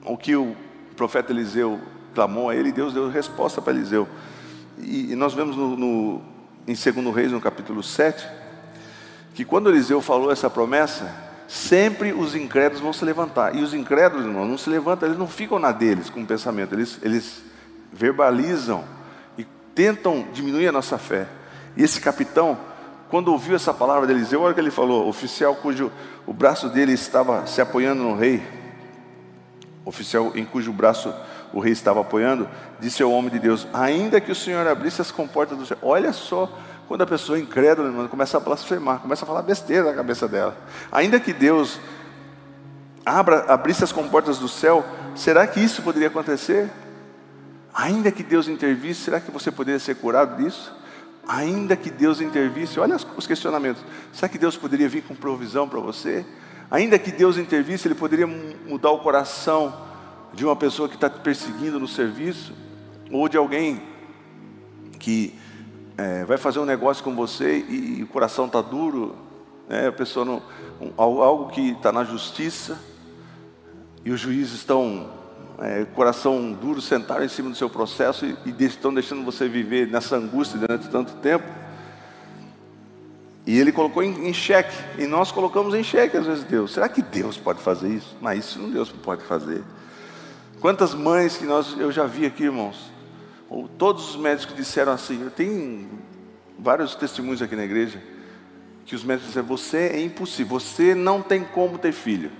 o 0.04 0.16
que 0.16 0.36
o 0.36 0.54
profeta 0.94 1.32
Eliseu 1.32 1.80
clamou 2.14 2.50
a 2.50 2.54
ele, 2.54 2.70
Deus 2.70 2.94
deu 2.94 3.10
resposta 3.10 3.60
para 3.60 3.72
Eliseu. 3.72 4.08
E, 4.78 5.12
e 5.12 5.16
nós 5.16 5.34
vemos 5.34 5.56
no, 5.56 5.76
no, 5.76 6.22
em 6.68 6.74
2 6.74 7.14
Reis, 7.14 7.32
no 7.32 7.40
capítulo 7.40 7.82
7, 7.82 8.26
que 9.34 9.44
quando 9.44 9.68
Eliseu 9.70 10.00
falou 10.00 10.30
essa 10.30 10.48
promessa, 10.48 11.25
sempre 11.48 12.12
os 12.12 12.34
incrédulos 12.34 12.82
vão 12.82 12.92
se 12.92 13.04
levantar. 13.04 13.54
E 13.54 13.62
os 13.62 13.72
incrédulos, 13.72 14.26
irmão, 14.26 14.46
não 14.46 14.58
se 14.58 14.68
levantam, 14.68 15.08
eles 15.08 15.18
não 15.18 15.28
ficam 15.28 15.58
na 15.58 15.72
deles 15.72 16.10
com 16.10 16.22
o 16.22 16.26
pensamento, 16.26 16.74
eles, 16.74 16.98
eles 17.02 17.42
verbalizam 17.92 18.84
e 19.38 19.44
tentam 19.74 20.26
diminuir 20.32 20.68
a 20.68 20.72
nossa 20.72 20.98
fé. 20.98 21.26
E 21.76 21.82
esse 21.82 22.00
capitão, 22.00 22.58
quando 23.08 23.28
ouviu 23.28 23.54
essa 23.54 23.72
palavra 23.72 24.06
de 24.06 24.12
Eliseu, 24.12 24.42
olha 24.42 24.52
o 24.52 24.54
que 24.54 24.60
ele 24.60 24.70
falou: 24.70 25.08
oficial 25.08 25.54
cujo 25.56 25.92
o 26.26 26.32
braço 26.32 26.68
dele 26.68 26.92
estava 26.92 27.46
se 27.46 27.60
apoiando 27.60 28.02
no 28.02 28.16
rei, 28.16 28.42
oficial 29.84 30.32
em 30.34 30.44
cujo 30.44 30.72
braço 30.72 31.14
o 31.52 31.60
rei 31.60 31.72
estava 31.72 32.00
apoiando, 32.00 32.48
disse 32.80 33.02
ao 33.02 33.12
homem 33.12 33.30
de 33.30 33.38
Deus: 33.38 33.66
Ainda 33.72 34.20
que 34.20 34.32
o 34.32 34.34
Senhor 34.34 34.66
abrisse 34.66 35.00
as 35.00 35.10
comportas 35.10 35.56
do 35.56 35.64
céu. 35.64 35.78
Olha 35.82 36.12
só, 36.12 36.50
quando 36.88 37.02
a 37.02 37.06
pessoa 37.06 37.38
é 37.38 37.40
incrédula, 37.40 37.88
irmão, 37.88 38.08
começa 38.08 38.36
a 38.36 38.40
blasfemar, 38.40 39.00
começa 39.00 39.24
a 39.24 39.26
falar 39.26 39.42
besteira 39.42 39.84
na 39.84 39.94
cabeça 39.94 40.28
dela. 40.28 40.56
Ainda 40.90 41.18
que 41.18 41.32
Deus 41.32 41.80
abra, 43.04 43.44
abrisse 43.52 43.82
as 43.82 43.92
comportas 43.92 44.38
do 44.38 44.48
céu, 44.48 44.84
será 45.14 45.46
que 45.46 45.60
isso 45.60 45.82
poderia 45.82 46.08
acontecer? 46.08 46.70
Ainda 47.74 48.10
que 48.10 48.22
Deus 48.22 48.48
intervisse, 48.48 49.02
será 49.02 49.20
que 49.20 49.30
você 49.30 49.50
poderia 49.50 49.78
ser 49.78 49.96
curado 49.96 50.42
disso? 50.42 50.74
Ainda 51.28 51.76
que 51.76 51.90
Deus 51.90 52.20
intervisse, 52.20 52.78
olha 52.78 52.96
os 53.16 53.26
questionamentos. 53.26 53.82
Será 54.12 54.28
que 54.28 54.38
Deus 54.38 54.56
poderia 54.56 54.88
vir 54.88 55.02
com 55.02 55.14
provisão 55.14 55.68
para 55.68 55.80
você? 55.80 56.24
Ainda 56.70 56.98
que 56.98 57.10
Deus 57.10 57.36
intervisse, 57.36 57.86
Ele 57.88 57.94
poderia 57.94 58.26
mudar 58.26 58.90
o 58.90 59.00
coração 59.00 59.86
de 60.32 60.44
uma 60.44 60.54
pessoa 60.54 60.88
que 60.88 60.94
está 60.94 61.10
te 61.10 61.20
perseguindo 61.20 61.80
no 61.80 61.88
serviço, 61.88 62.54
ou 63.10 63.28
de 63.28 63.36
alguém 63.36 63.82
que 64.98 65.38
é, 65.96 66.24
vai 66.24 66.36
fazer 66.36 66.58
um 66.58 66.64
negócio 66.64 67.02
com 67.02 67.14
você 67.14 67.64
e, 67.68 67.98
e 67.98 68.02
o 68.02 68.06
coração 68.06 68.46
está 68.46 68.60
duro, 68.60 69.14
né? 69.68 69.88
a 69.88 69.92
pessoa 69.92 70.24
não, 70.24 70.42
um, 70.80 70.92
algo 70.98 71.50
que 71.50 71.70
está 71.70 71.90
na 71.90 72.04
justiça 72.04 72.78
e 74.04 74.10
os 74.10 74.20
juízes 74.20 74.54
estão 74.54 75.08
é, 75.58 75.86
coração 75.94 76.52
duro 76.52 76.82
sentaram 76.82 77.24
em 77.24 77.28
cima 77.28 77.48
do 77.48 77.56
seu 77.56 77.70
processo 77.70 78.26
e, 78.26 78.36
estão 78.64 78.92
deixando 78.92 79.24
você 79.24 79.48
viver 79.48 79.88
nessa 79.88 80.16
angústia 80.16 80.58
durante 80.58 80.88
tanto 80.88 81.14
tempo. 81.14 81.46
E 83.46 83.58
ele 83.58 83.70
colocou 83.72 84.02
em, 84.02 84.28
em 84.28 84.34
xeque, 84.34 84.74
e 84.98 85.06
nós 85.06 85.30
colocamos 85.30 85.72
em 85.72 85.82
xeque 85.82 86.16
às 86.16 86.26
vezes 86.26 86.44
Deus. 86.44 86.72
Será 86.72 86.88
que 86.88 87.00
Deus 87.00 87.38
pode 87.38 87.60
fazer 87.60 87.88
isso? 87.88 88.16
Mas 88.20 88.44
isso 88.44 88.58
não 88.58 88.70
Deus 88.70 88.90
pode 88.90 89.22
fazer. 89.22 89.62
Quantas 90.60 90.94
mães 90.94 91.36
que 91.36 91.44
nós, 91.44 91.74
eu 91.78 91.92
já 91.92 92.04
vi 92.04 92.26
aqui, 92.26 92.44
irmãos, 92.44 92.90
ou 93.48 93.68
todos 93.68 94.10
os 94.10 94.16
médicos 94.16 94.56
disseram 94.56 94.92
assim, 94.92 95.22
eu 95.22 95.30
tenho 95.30 95.88
vários 96.58 96.94
testemunhos 96.94 97.42
aqui 97.42 97.54
na 97.54 97.64
igreja, 97.64 98.02
que 98.84 98.94
os 98.94 99.04
médicos 99.04 99.28
disseram, 99.28 99.46
você 99.46 99.78
é 99.94 100.00
impossível, 100.00 100.58
você 100.58 100.94
não 100.94 101.22
tem 101.22 101.44
como 101.44 101.78
ter 101.78 101.92
filho. 101.92 102.30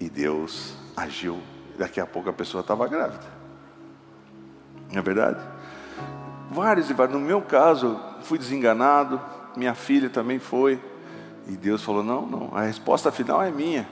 E 0.00 0.08
Deus 0.08 0.74
agiu, 0.96 1.38
daqui 1.78 2.00
a 2.00 2.06
pouco 2.06 2.28
a 2.28 2.32
pessoa 2.32 2.60
estava 2.60 2.86
grávida. 2.88 3.24
Não 4.90 4.98
é 4.98 5.02
verdade? 5.02 5.40
Vários 6.50 6.90
e 6.90 6.92
vários. 6.92 7.18
No 7.18 7.24
meu 7.24 7.40
caso, 7.40 7.98
fui 8.22 8.38
desenganado, 8.38 9.20
minha 9.56 9.74
filha 9.74 10.10
também 10.10 10.38
foi. 10.38 10.80
E 11.48 11.56
Deus 11.56 11.82
falou: 11.82 12.02
não, 12.02 12.26
não, 12.26 12.54
a 12.54 12.62
resposta 12.62 13.10
final 13.10 13.42
é 13.42 13.50
minha. 13.50 13.88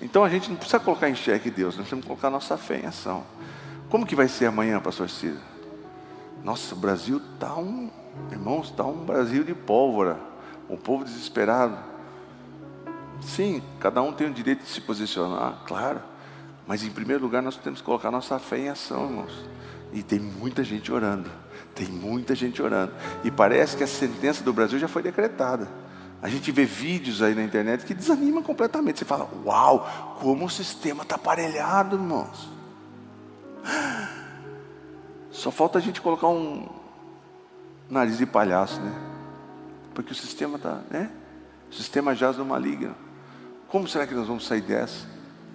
Então 0.00 0.24
a 0.24 0.28
gente 0.28 0.48
não 0.48 0.56
precisa 0.56 0.80
colocar 0.80 1.08
em 1.08 1.14
xeque 1.14 1.50
Deus, 1.50 1.76
nós 1.76 1.88
temos 1.88 2.04
que 2.04 2.08
colocar 2.08 2.30
nossa 2.30 2.56
fé 2.56 2.80
em 2.80 2.86
ação. 2.86 3.24
Como 3.88 4.04
que 4.06 4.14
vai 4.14 4.28
ser 4.28 4.46
amanhã, 4.46 4.78
pastor 4.80 5.08
Cida? 5.08 5.40
Nossa, 6.44 6.74
o 6.74 6.78
Brasil 6.78 7.20
está 7.34 7.54
um, 7.56 7.90
irmãos, 8.30 8.68
está 8.70 8.84
um 8.84 9.04
Brasil 9.04 9.42
de 9.42 9.54
pólvora, 9.54 10.18
um 10.68 10.76
povo 10.76 11.04
desesperado. 11.04 11.76
Sim, 13.22 13.62
cada 13.80 14.02
um 14.02 14.12
tem 14.12 14.28
o 14.28 14.32
direito 14.32 14.62
de 14.62 14.68
se 14.68 14.80
posicionar, 14.80 15.62
claro. 15.66 16.02
Mas 16.66 16.84
em 16.84 16.90
primeiro 16.90 17.22
lugar 17.22 17.42
nós 17.42 17.56
temos 17.56 17.80
que 17.80 17.86
colocar 17.86 18.10
nossa 18.10 18.38
fé 18.38 18.58
em 18.58 18.68
ação, 18.68 19.06
irmãos. 19.06 19.48
E 19.92 20.02
tem 20.02 20.18
muita 20.18 20.62
gente 20.62 20.92
orando. 20.92 21.30
Tem 21.74 21.86
muita 21.86 22.34
gente 22.34 22.60
orando. 22.60 22.92
E 23.24 23.30
parece 23.30 23.74
que 23.74 23.82
a 23.82 23.86
sentença 23.86 24.44
do 24.44 24.52
Brasil 24.52 24.78
já 24.78 24.86
foi 24.86 25.02
decretada. 25.02 25.66
A 26.20 26.28
gente 26.28 26.52
vê 26.52 26.64
vídeos 26.64 27.22
aí 27.22 27.34
na 27.34 27.42
internet 27.42 27.86
que 27.86 27.94
desanimam 27.94 28.42
completamente. 28.42 28.98
Você 28.98 29.04
fala, 29.06 29.28
uau, 29.46 30.16
como 30.20 30.44
o 30.44 30.50
sistema 30.50 31.04
está 31.04 31.14
aparelhado, 31.14 31.96
irmãos. 31.96 32.57
Só 35.30 35.50
falta 35.50 35.78
a 35.78 35.80
gente 35.80 36.00
colocar 36.00 36.28
um 36.28 36.68
nariz 37.88 38.18
de 38.18 38.26
palhaço, 38.26 38.80
né? 38.80 38.92
Porque 39.94 40.12
o 40.12 40.14
sistema 40.14 40.56
está, 40.56 40.80
né? 40.90 41.10
O 41.70 41.74
sistema 41.74 42.14
jaz 42.14 42.36
no 42.36 42.44
maligno. 42.44 42.94
Como 43.68 43.86
será 43.86 44.06
que 44.06 44.14
nós 44.14 44.26
vamos 44.26 44.46
sair 44.46 44.62
dessa? 44.62 45.06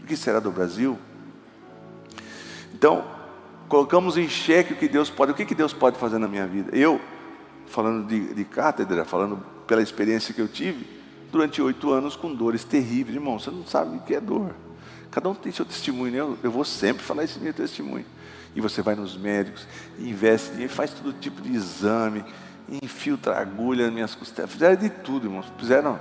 O 0.02 0.06
que 0.06 0.16
será 0.16 0.40
do 0.40 0.52
Brasil? 0.52 0.98
Então, 2.74 3.04
colocamos 3.68 4.18
em 4.18 4.28
xeque 4.28 4.74
o 4.74 4.76
que 4.76 4.88
Deus 4.88 5.10
pode, 5.10 5.32
o 5.32 5.36
que, 5.36 5.46
que 5.46 5.56
Deus 5.56 5.74
pode 5.74 5.98
fazer 5.98 6.18
na 6.18 6.28
minha 6.28 6.46
vida. 6.46 6.76
Eu, 6.76 7.02
falando 7.68 8.08
de, 8.08 8.34
de 8.34 8.46
cátedra, 8.46 9.06
falando 9.06 9.38
pela 9.66 9.82
experiência 9.82 10.34
que 10.34 10.42
eu 10.42 10.48
tive, 10.48 10.86
durante 11.32 11.62
oito 11.62 11.92
anos 11.92 12.16
com 12.16 12.34
dores 12.34 12.64
terríveis, 12.64 13.16
irmão, 13.16 13.40
você 13.40 13.50
não 13.50 13.66
sabe 13.66 13.98
o 13.98 14.02
que 14.02 14.14
é 14.14 14.22
dor. 14.22 14.54
Cada 15.14 15.30
um 15.30 15.36
tem 15.36 15.52
seu 15.52 15.64
testemunho, 15.64 16.12
né? 16.12 16.18
eu, 16.18 16.40
eu 16.42 16.50
vou 16.50 16.66
sempre 16.66 17.04
falar 17.04 17.24
esse 17.24 17.40
meu 17.40 17.54
testemunho. 17.54 18.04
E 18.56 18.60
você 18.60 18.82
vai 18.82 18.96
nos 18.96 19.16
médicos, 19.16 19.68
investe 20.00 20.50
dinheiro, 20.54 20.74
faz 20.74 20.92
todo 20.92 21.14
tipo 21.14 21.40
de 21.40 21.54
exame, 21.54 22.26
infiltra 22.82 23.38
agulha 23.38 23.86
nas 23.86 23.94
minhas 23.94 24.16
costelas, 24.16 24.52
fizeram 24.52 24.76
de 24.76 24.90
tudo, 24.90 25.28
irmãos. 25.28 25.46
Fizeram, 25.60 26.00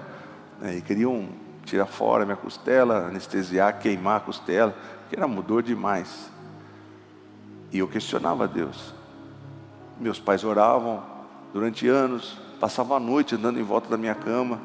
né, 0.58 0.80
queriam 0.80 1.28
tirar 1.62 1.84
fora 1.84 2.24
minha 2.24 2.38
costela, 2.38 3.08
anestesiar, 3.08 3.78
queimar 3.80 4.16
a 4.16 4.20
costela, 4.20 4.74
que 5.10 5.14
era 5.14 5.28
mudou 5.28 5.60
demais. 5.60 6.30
E 7.70 7.80
eu 7.80 7.88
questionava 7.88 8.48
Deus. 8.48 8.94
Meus 10.00 10.18
pais 10.18 10.42
oravam 10.42 11.04
durante 11.52 11.86
anos, 11.86 12.38
passavam 12.58 12.96
a 12.96 13.00
noite 13.00 13.34
andando 13.34 13.60
em 13.60 13.62
volta 13.62 13.90
da 13.90 13.98
minha 13.98 14.14
cama, 14.14 14.58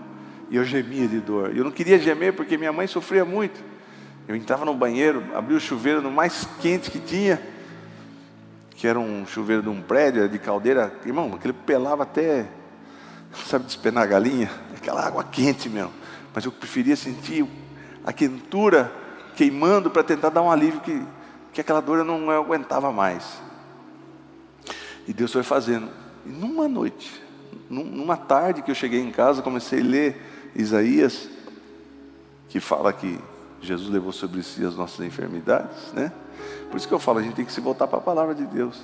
e 0.50 0.56
eu 0.56 0.64
gemia 0.64 1.06
de 1.06 1.20
dor. 1.20 1.54
E 1.54 1.58
eu 1.58 1.66
não 1.66 1.72
queria 1.72 2.00
gemer 2.00 2.34
porque 2.34 2.58
minha 2.58 2.72
mãe 2.72 2.88
sofria 2.88 3.26
muito. 3.26 3.76
Eu 4.28 4.36
entrava 4.36 4.66
no 4.66 4.74
banheiro, 4.74 5.24
abria 5.36 5.58
o 5.58 5.60
chuveiro 5.60 6.02
no 6.02 6.12
mais 6.12 6.48
quente 6.62 6.92
que 6.92 7.00
tinha, 7.00 7.42
que 8.72 8.88
era 8.88 9.00
um 9.00 9.26
chuveiro 9.26 9.62
de 9.62 9.70
um 9.70 9.82
prédio, 9.82 10.28
de 10.28 10.38
caldeira. 10.38 10.94
Irmão, 11.06 11.34
aquele 11.34 11.54
pelava 11.54 12.04
até, 12.04 12.48
sabe, 13.48 13.66
despenar 13.66 14.04
a 14.04 14.08
galinha? 14.08 14.52
Aquela 14.76 15.06
água 15.06 15.24
quente 15.24 15.70
mesmo. 15.70 15.94
Mas 16.34 16.46
eu 16.46 16.52
preferia 16.52 16.96
sentir 16.96 17.48
a 18.06 18.12
quentura 18.12 18.92
queimando 19.36 19.90
para 19.90 20.04
tentar 20.04 20.30
dar 20.30 20.42
um 20.42 20.52
alívio 20.52 20.82
que 20.82 21.02
que 21.58 21.62
aquela 21.62 21.82
dor 21.82 21.98
eu 21.98 22.06
não 22.06 22.30
aguentava 22.30 22.92
mais. 22.92 23.42
E 25.08 25.12
Deus 25.12 25.34
foi 25.34 25.42
fazendo. 25.42 25.90
E 26.24 26.30
numa 26.30 26.68
noite, 26.68 27.20
numa 27.68 28.16
tarde 28.16 28.62
que 28.62 28.70
eu 28.70 28.76
cheguei 28.76 29.02
em 29.02 29.10
casa, 29.10 29.42
comecei 29.42 29.82
a 29.82 29.84
ler 29.84 30.52
Isaías, 30.56 31.28
que 32.48 32.60
fala 32.60 32.94
que 32.94 33.20
Jesus 33.62 33.90
levou 33.90 34.12
sobre 34.12 34.44
si 34.44 34.66
as 34.66 34.76
nossas 34.76 35.06
enfermidades, 35.06 35.92
né? 35.94 36.12
Por 36.70 36.78
isso 36.78 36.88
que 36.88 36.94
eu 36.94 37.00
falo, 37.00 37.20
a 37.20 37.22
gente 37.24 37.36
tem 37.36 37.46
que 37.46 37.52
se 37.52 37.62
voltar 37.62 37.88
para 37.88 38.00
a 38.00 38.02
palavra 38.02 38.36
de 38.36 38.46
Deus. 38.46 38.80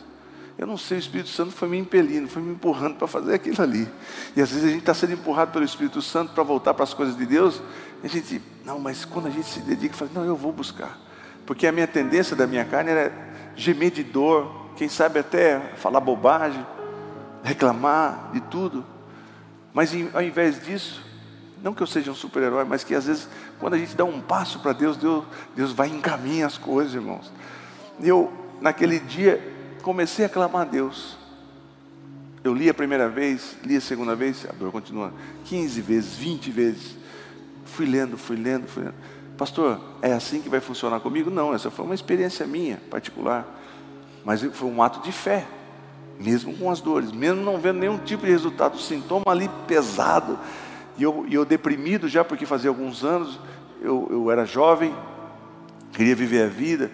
Eu 0.58 0.68
não 0.68 0.78
sei, 0.78 0.98
o 0.98 1.00
Espírito 1.00 1.30
Santo 1.30 1.52
foi 1.52 1.68
me 1.68 1.78
impelindo, 1.78 2.28
foi 2.28 2.42
me 2.42 2.52
empurrando 2.52 2.96
para 2.96 3.08
fazer 3.08 3.34
aquilo 3.34 3.62
ali. 3.62 3.88
E 4.36 4.42
às 4.42 4.50
vezes 4.52 4.66
a 4.66 4.70
gente 4.70 4.80
está 4.80 4.94
sendo 4.94 5.14
empurrado 5.14 5.52
pelo 5.52 5.66
Espírito 5.66 6.02
Santo 6.02 6.34
para 6.34 6.44
voltar 6.44 6.74
para 6.74 6.84
as 6.84 6.94
coisas 6.94 7.18
de 7.18 7.26
Deus. 7.26 7.62
A 8.04 8.08
gente, 8.08 8.42
não, 8.64 8.80
mas 8.80 9.04
quando 9.04 9.28
a 9.28 9.32
gente 9.32 9.48
se 9.48 9.60
dedica, 9.62 9.96
fala, 9.96 10.12
não, 10.14 10.26
eu 10.26 10.36
vou 10.36 10.52
buscar. 10.52 11.00
Porque 11.46 11.66
a 11.66 11.72
minha 11.72 11.88
tendência 11.88 12.36
da 12.36 12.46
minha 12.46 12.64
carne 12.66 12.92
era 12.92 13.12
gemer 13.56 13.92
de 13.92 14.04
dor, 14.04 14.72
quem 14.76 14.88
sabe 14.88 15.20
até 15.20 15.60
falar 15.76 16.00
bobagem, 16.00 16.66
reclamar 17.44 18.30
de 18.32 18.42
tudo. 18.42 18.86
Mas 19.74 19.92
ao 20.14 20.22
invés 20.22 20.64
disso, 20.64 21.04
não 21.64 21.74
que 21.74 21.82
eu 21.82 21.88
seja 21.88 22.12
um 22.12 22.16
super-herói, 22.16 22.66
mas 22.66 22.84
que 22.84 22.94
às 22.94 23.06
vezes, 23.06 23.30
quando 23.58 23.76
a 23.76 23.78
gente 23.78 23.96
dá 23.96 24.04
um 24.04 24.20
passo 24.20 24.60
para 24.60 24.74
Deus, 24.74 24.98
Deus, 24.98 25.24
Deus 25.56 25.72
vai 25.72 25.88
encaminhar 25.88 26.48
as 26.48 26.58
coisas, 26.58 26.94
irmãos. 26.94 27.32
Eu, 28.02 28.34
naquele 28.60 29.00
dia, 29.00 29.42
comecei 29.82 30.26
a 30.26 30.30
clamar 30.30 30.64
a 30.64 30.66
Deus. 30.66 31.18
Eu 32.44 32.54
li 32.54 32.70
a 32.70 32.74
primeira 32.74 33.08
vez, 33.08 33.56
li 33.64 33.78
a 33.78 33.82
segunda 33.82 34.14
vez, 34.14 34.46
a 34.50 34.52
dor 34.52 34.74
continua 34.74 35.14
15 35.46 35.80
vezes, 35.80 36.16
20 36.18 36.52
vezes. 36.52 36.98
Fui 37.64 37.86
lendo, 37.86 38.18
fui 38.18 38.36
lendo, 38.36 38.68
fui 38.68 38.84
lendo. 38.84 38.96
Pastor, 39.38 39.80
é 40.02 40.12
assim 40.12 40.42
que 40.42 40.50
vai 40.50 40.60
funcionar 40.60 41.00
comigo? 41.00 41.30
Não, 41.32 41.54
essa 41.54 41.72
foi 41.72 41.86
uma 41.86 41.96
experiência 41.96 42.46
minha, 42.46 42.78
particular. 42.90 43.48
Mas 44.26 44.42
foi 44.42 44.68
um 44.70 44.84
ato 44.84 45.00
de 45.00 45.14
fé, 45.14 45.48
mesmo 46.20 46.54
com 46.58 46.70
as 46.70 46.82
dores, 46.82 47.14
mesmo 47.14 47.42
não 47.42 47.58
vendo 47.58 47.80
nenhum 47.80 47.98
tipo 47.98 48.26
de 48.26 48.32
resultado, 48.32 48.78
sintoma 48.78 49.24
ali 49.28 49.50
pesado, 49.66 50.38
e 50.98 51.04
eu, 51.04 51.26
eu 51.30 51.46
deprimido 51.46 52.08
já, 52.08 52.24
porque 52.24 52.46
fazia 52.46 52.70
alguns 52.70 53.04
anos, 53.04 53.40
eu, 53.82 54.08
eu 54.10 54.32
era 54.32 54.46
jovem, 54.46 54.96
queria 55.92 56.16
viver 56.16 56.44
a 56.44 56.48
vida, 56.48 56.92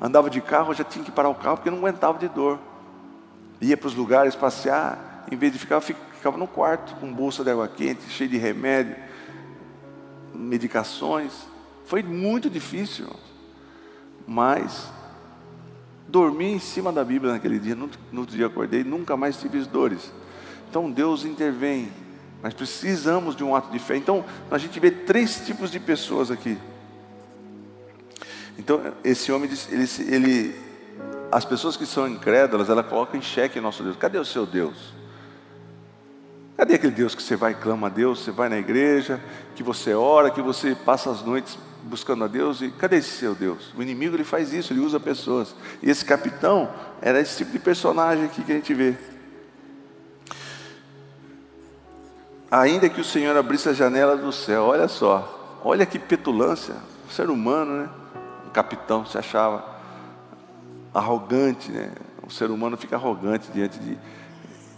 andava 0.00 0.30
de 0.30 0.40
carro, 0.40 0.74
já 0.74 0.84
tinha 0.84 1.04
que 1.04 1.10
parar 1.10 1.28
o 1.28 1.34
carro 1.34 1.56
porque 1.56 1.70
não 1.70 1.78
aguentava 1.78 2.18
de 2.18 2.28
dor. 2.28 2.58
Ia 3.60 3.76
para 3.76 3.88
os 3.88 3.94
lugares 3.94 4.34
passear, 4.34 5.26
em 5.30 5.36
vez 5.36 5.52
de 5.52 5.58
ficar, 5.58 5.80
ficava 5.80 6.36
no 6.36 6.46
quarto, 6.46 6.94
com 6.96 7.12
bolsa 7.12 7.44
de 7.44 7.50
água 7.50 7.68
quente, 7.68 8.02
cheio 8.08 8.30
de 8.30 8.38
remédio, 8.38 8.96
medicações. 10.34 11.46
Foi 11.84 12.02
muito 12.02 12.48
difícil, 12.48 13.08
mas 14.26 14.90
dormi 16.08 16.52
em 16.52 16.58
cima 16.58 16.92
da 16.92 17.04
Bíblia 17.04 17.32
naquele 17.32 17.58
dia, 17.58 17.74
no, 17.74 17.90
no 18.10 18.20
outro 18.20 18.36
dia 18.36 18.46
acordei, 18.46 18.82
nunca 18.82 19.16
mais 19.16 19.38
tive 19.38 19.60
dores. 19.64 20.12
Então 20.68 20.90
Deus 20.90 21.24
intervém, 21.24 21.90
mas 22.42 22.54
precisamos 22.54 23.36
de 23.36 23.44
um 23.44 23.54
ato 23.54 23.70
de 23.70 23.78
fé. 23.78 23.96
Então 23.96 24.24
a 24.50 24.58
gente 24.58 24.78
vê 24.80 24.90
três 24.90 25.44
tipos 25.44 25.70
de 25.70 25.78
pessoas 25.78 26.30
aqui. 26.30 26.56
Então 28.58 28.92
esse 29.04 29.30
homem 29.32 29.50
ele, 29.70 29.88
ele 30.08 30.54
as 31.30 31.44
pessoas 31.44 31.76
que 31.76 31.86
são 31.86 32.08
incrédulas, 32.08 32.68
ela 32.68 32.82
coloca 32.82 33.16
em 33.16 33.22
xeque 33.22 33.60
nosso 33.60 33.82
Deus. 33.82 33.96
Cadê 33.96 34.18
o 34.18 34.24
seu 34.24 34.44
Deus? 34.44 34.92
Cadê 36.56 36.74
aquele 36.74 36.92
Deus 36.92 37.14
que 37.14 37.22
você 37.22 37.36
vai 37.36 37.52
e 37.52 37.54
clama 37.54 37.86
a 37.86 37.90
Deus, 37.90 38.22
você 38.22 38.30
vai 38.30 38.48
na 38.48 38.58
igreja, 38.58 39.20
que 39.54 39.62
você 39.62 39.94
ora, 39.94 40.30
que 40.30 40.42
você 40.42 40.74
passa 40.74 41.10
as 41.10 41.22
noites 41.22 41.56
buscando 41.84 42.24
a 42.24 42.26
Deus 42.26 42.60
e 42.60 42.70
cadê 42.70 42.96
esse 42.96 43.16
seu 43.16 43.34
Deus? 43.34 43.72
O 43.74 43.82
inimigo 43.82 44.14
ele 44.14 44.24
faz 44.24 44.52
isso, 44.52 44.72
ele 44.72 44.80
usa 44.80 45.00
pessoas. 45.00 45.54
E 45.82 45.88
esse 45.88 46.04
capitão 46.04 46.70
era 47.00 47.20
esse 47.20 47.38
tipo 47.38 47.52
de 47.52 47.58
personagem 47.58 48.24
aqui 48.24 48.42
que 48.42 48.52
a 48.52 48.56
gente 48.56 48.74
vê. 48.74 48.94
Ainda 52.50 52.88
que 52.88 53.00
o 53.00 53.04
Senhor 53.04 53.36
abrisse 53.36 53.68
a 53.68 53.72
janela 53.72 54.16
do 54.16 54.32
céu, 54.32 54.64
olha 54.64 54.88
só, 54.88 55.60
olha 55.64 55.86
que 55.86 55.98
petulância, 55.98 56.74
um 57.06 57.10
ser 57.10 57.30
humano, 57.30 57.82
né? 57.82 57.88
Um 58.46 58.50
capitão 58.50 59.06
se 59.06 59.16
achava 59.16 59.64
arrogante, 60.92 61.70
né? 61.70 61.92
O 62.26 62.30
ser 62.30 62.50
humano 62.50 62.76
fica 62.76 62.96
arrogante 62.96 63.50
diante 63.52 63.78
de. 63.78 63.96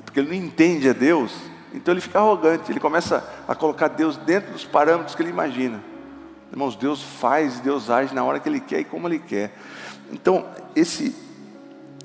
Porque 0.05 0.21
ele 0.21 0.29
não 0.29 0.47
entende 0.47 0.89
a 0.89 0.93
Deus, 0.93 1.33
então 1.73 1.95
ele 1.95 2.01
fica 2.01 2.19
arrogante, 2.19 2.71
ele 2.71 2.81
começa 2.81 3.27
a 3.49 3.55
colocar 3.55 3.89
Deus 3.89 4.17
dentro 4.19 4.53
dos 4.53 4.65
parâmetros 4.65 5.15
que 5.15 5.23
ele 5.23 5.31
imagina. 5.31 5.83
Irmãos, 6.53 6.77
Deus 6.77 7.03
faz, 7.03 7.61
Deus 7.61 7.89
age 7.89 8.15
na 8.15 8.23
hora 8.23 8.39
que 8.39 8.47
Ele 8.47 8.61
quer 8.61 8.81
e 8.81 8.85
como 8.85 9.09
Ele 9.09 9.19
quer. 9.19 9.57
Então, 10.13 10.47
esse, 10.77 11.17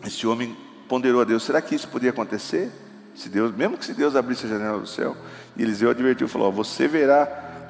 esse 0.06 0.26
homem 0.26 0.56
ponderou 0.88 1.20
a 1.20 1.26
Deus: 1.26 1.44
será 1.44 1.62
que 1.62 1.76
isso 1.76 1.90
podia 1.90 2.12
acontecer? 2.12 2.72
Se 3.18 3.30
Deus, 3.30 3.52
mesmo 3.52 3.76
que 3.80 3.84
se 3.84 3.96
Deus 3.96 4.16
abrisse 4.16 4.46
a 4.46 4.50
janela 4.50 4.80
do 4.80 4.86
céu, 4.86 5.18
e 5.58 5.64
Eliseu 5.64 5.90
advertiu, 5.90 6.28
falou: 6.28 6.52
Você 6.52 6.88
verá 6.88 7.26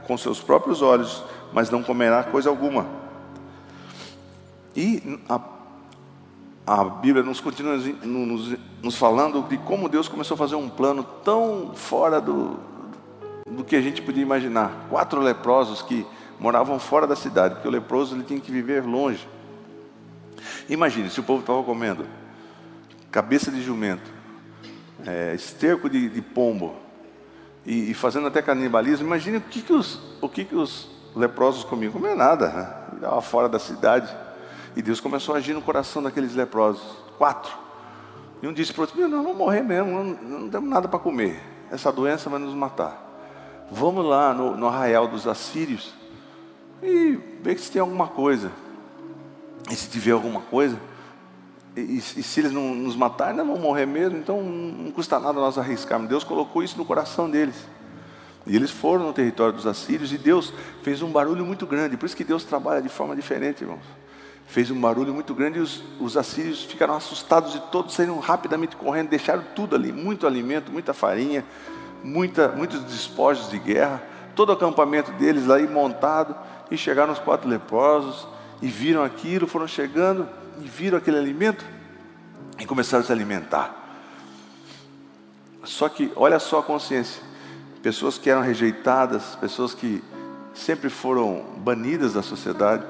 com 0.06 0.18
seus 0.18 0.42
próprios 0.42 0.82
olhos, 0.82 1.24
mas 1.54 1.70
não 1.70 1.82
comerá 1.82 2.22
coisa 2.22 2.50
alguma. 2.50 2.86
E 4.76 5.18
a, 5.30 5.40
a 6.68 6.84
Bíblia 6.84 7.24
nos 7.24 7.40
continua 7.40 7.78
nos, 8.04 8.58
nos, 8.84 8.98
falando 8.98 9.42
de 9.48 9.58
como 9.58 9.88
Deus 9.88 10.10
começou 10.10 10.36
a 10.36 10.38
fazer 10.38 10.56
um 10.56 10.68
plano 10.68 11.02
tão 11.02 11.72
fora 11.74 12.20
do, 12.20 12.60
do 13.50 13.64
que 13.64 13.78
a 13.78 13.82
gente 13.82 14.02
podia 14.02 14.22
imaginar. 14.22 14.88
Quatro 14.90 15.22
leprosos 15.22 15.82
que 15.82 16.06
moravam 16.38 16.78
fora 16.78 17.08
da 17.08 17.16
cidade, 17.16 17.56
porque 17.56 17.70
o 17.70 17.72
leproso 17.72 18.16
ele 18.16 18.24
tinha 18.24 18.40
que 18.42 18.52
viver 18.52 18.84
longe. 18.84 19.26
Imagine 20.68 21.10
se 21.10 21.22
o 21.22 21.24
povo 21.24 21.40
estava 21.40 21.64
comendo 21.64 22.06
cabeça 23.10 23.50
de 23.50 23.64
jumento, 23.64 24.16
é, 25.06 25.34
esterco 25.36 25.90
de, 25.90 26.10
de 26.10 26.22
pombo 26.22 26.76
e, 27.66 27.92
e, 27.92 27.94
fazendo 27.94 28.28
até 28.28 28.42
canibalismo. 28.42 29.06
Imagine 29.06 29.38
o 29.38 29.42
que, 29.42 29.62
que, 29.62 29.74
os, 29.74 30.00
o 30.22 30.30
que, 30.30 30.46
que 30.46 30.56
os 30.56 30.90
leprosos 31.16 31.64
comiam. 31.64 31.92
Comia 31.92 32.16
nada, 32.16 32.48
né? 33.02 33.22
fora 33.22 33.50
da 33.50 33.60
cidade. 33.60 34.16
E 34.76 34.82
Deus 34.82 35.00
começou 35.00 35.36
a 35.36 35.40
agir 35.40 35.54
no 35.54 35.62
coração 35.62 36.02
daqueles 36.02 36.34
leprosos. 36.36 36.84
Quatro. 37.18 37.52
E 38.42 38.48
um 38.48 38.54
disse 38.54 38.72
para 38.72 38.82
o 38.82 38.84
outro: 38.84 39.00
Nós 39.02 39.24
vamos 39.24 39.38
morrer 39.38 39.64
mesmo, 39.64 39.92
não, 39.92 40.40
não 40.40 40.50
temos 40.50 40.70
nada 40.70 40.88
para 40.88 41.00
comer. 41.00 41.42
Essa 41.72 41.92
doença 41.92 42.30
vai 42.30 42.40
nos 42.40 42.54
matar. 42.54 43.06
Vamos 43.72 44.06
lá 44.06 44.34
no, 44.34 44.56
no 44.56 44.68
arraial 44.68 45.08
dos 45.08 45.28
assírios 45.28 45.94
e 46.82 47.20
ver 47.42 47.58
se 47.60 47.72
tem 47.72 47.82
alguma 47.82 48.08
coisa. 48.08 48.52
E 49.70 49.76
se 49.76 49.90
tiver 49.90 50.12
alguma 50.12 50.42
coisa, 50.42 50.80
e, 51.82 51.98
e, 51.98 52.24
se 52.24 52.40
eles 52.40 52.52
não 52.52 52.74
nos 52.74 52.96
matarem, 52.96 53.36
nós 53.36 53.46
vamos 53.46 53.62
morrer 53.62 53.86
mesmo, 53.86 54.18
então 54.18 54.42
não 54.42 54.92
custa 54.92 55.20
nada 55.20 55.40
nós 55.40 55.60
arriscarmos. 55.60 56.10
Deus 56.10 56.24
colocou 56.24 56.63
isso 56.63 56.76
no 56.76 56.84
coração 56.84 57.30
deles. 57.30 57.56
E 58.48 58.56
eles 58.56 58.72
foram 58.72 59.06
no 59.06 59.13
território 59.13 59.54
dos 59.54 59.68
assírios 59.68 60.12
e 60.12 60.18
Deus 60.18 60.52
fez 60.82 61.04
um 61.04 61.12
barulho 61.12 61.46
muito 61.46 61.68
grande. 61.68 61.96
Por 61.96 62.08
isso 62.08 62.16
que 62.16 62.24
Deus 62.24 62.44
trabalha 62.44 62.82
de 62.82 62.90
forma 62.90 63.16
diferente, 63.16 63.63
irmãos. 63.63 63.84
Fez 64.48 64.72
um 64.72 64.80
barulho 64.80 65.13
muito 65.13 65.36
grande 65.36 65.60
e 65.60 65.62
os, 65.62 65.84
os 66.00 66.18
assírios 66.18 66.63
ficaram 66.63 66.96
assustados 66.96 67.54
e 67.54 67.60
todos 67.72 67.94
saíram 67.94 68.18
rapidamente 68.20 68.76
correndo, 68.76 69.10
deixaram 69.10 69.44
tudo 69.54 69.76
ali, 69.76 69.92
muito 69.92 70.26
alimento, 70.26 70.72
muita 70.72 70.94
farinha, 70.94 71.46
muita, 72.04 72.48
muitos 72.48 72.82
despojos 72.86 73.52
de 73.52 73.60
guerra, 73.60 74.02
todo 74.34 74.50
o 74.50 74.54
acampamento 74.54 75.12
deles 75.12 75.46
lá 75.46 75.60
montado, 75.60 76.36
e 76.72 76.78
chegaram 76.78 77.12
os 77.12 77.20
quatro 77.20 77.50
leprosos 77.50 78.26
e 78.62 78.68
viram 78.68 79.04
aquilo, 79.04 79.46
foram 79.46 79.68
chegando 79.68 80.28
e 80.60 80.67
viram 80.67 80.98
aquele 80.98 81.17
alimento 81.17 81.65
e 82.60 82.65
começaram 82.65 83.04
a 83.04 83.06
se 83.06 83.12
alimentar. 83.12 83.76
Só 85.63 85.89
que 85.89 86.12
olha 86.15 86.39
só 86.39 86.60
a 86.60 86.63
consciência 86.63 87.28
pessoas 87.88 88.17
que 88.17 88.30
eram 88.30 88.41
rejeitadas, 88.41 89.36
pessoas 89.36 89.74
que 89.74 90.04
sempre 90.54 90.89
foram 90.89 91.46
banidas 91.58 92.13
da 92.13 92.22
sociedade, 92.22 92.84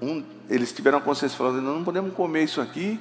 um, 0.00 0.22
eles 0.48 0.72
tiveram 0.72 0.98
a 0.98 1.00
consciência 1.00 1.36
falando: 1.36 1.60
não, 1.60 1.82
podemos 1.82 2.14
comer 2.14 2.44
isso 2.44 2.60
aqui 2.60 3.00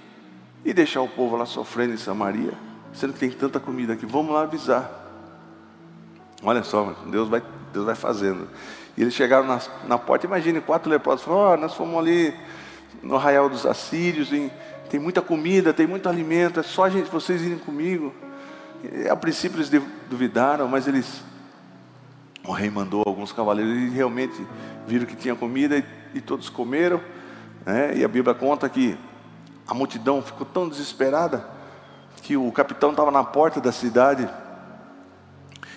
e 0.66 0.74
deixar 0.74 1.02
o 1.02 1.08
povo 1.08 1.36
lá 1.36 1.46
sofrendo 1.46 1.94
em 1.94 1.98
Samaria, 1.98 2.54
sendo 2.92 3.14
que 3.14 3.20
tem 3.20 3.30
tanta 3.30 3.60
comida 3.60 3.94
aqui. 3.94 4.06
Vamos 4.06 4.34
lá 4.34 4.42
avisar. 4.42 4.90
Olha 6.44 6.64
só, 6.64 6.96
Deus 7.06 7.30
vai, 7.30 7.44
Deus 7.72 7.86
vai 7.86 7.94
fazendo. 7.96 8.48
E 8.98 9.02
eles 9.02 9.14
chegaram 9.14 9.46
na, 9.46 9.62
na 9.88 10.00
porta, 10.00 10.26
imagine, 10.26 10.60
quatro 10.62 10.90
leprosos 10.90 11.24
falaram: 11.24 11.54
oh, 11.54 11.58
nós 11.58 11.76
fomos 11.76 12.00
ali 12.00 12.34
no 13.02 13.16
arraial 13.16 13.50
dos 13.50 13.66
assírios, 13.66 14.32
em, 14.32 14.52
tem 14.90 15.00
muita 15.00 15.22
comida, 15.22 15.74
tem 15.74 15.88
muito 15.88 16.10
alimento, 16.10 16.60
é 16.60 16.64
só 16.64 16.84
a 16.84 16.90
gente, 16.90 17.10
vocês 17.10 17.42
irem 17.42 17.58
comigo. 17.58 18.14
E, 18.84 19.08
a 19.08 19.16
princípio 19.16 19.58
eles 19.58 19.70
duvidaram, 20.10 20.68
mas 20.68 20.88
eles. 20.88 21.24
O 22.46 22.52
rei 22.52 22.70
mandou 22.70 23.04
alguns 23.06 23.32
cavaleiros 23.32 23.74
e 23.74 23.90
realmente 23.90 24.36
viram 24.88 25.06
que 25.06 25.16
tinha 25.16 25.36
comida 25.36 25.78
e, 25.78 25.86
e 26.16 26.22
todos 26.22 26.50
comeram. 26.50 27.00
Né? 27.66 27.98
E 27.98 28.04
a 28.04 28.08
Bíblia 28.08 28.34
conta 28.34 28.68
que 28.68 28.98
a 29.68 29.74
multidão 29.74 30.22
ficou 30.22 30.46
tão 30.46 30.68
desesperada 30.68 31.46
que 32.22 32.36
o 32.36 32.52
capitão 32.52 32.92
estava 32.92 33.12
na 33.12 33.24
porta 33.24 33.62
da 33.62 33.72
cidade. 33.72 34.28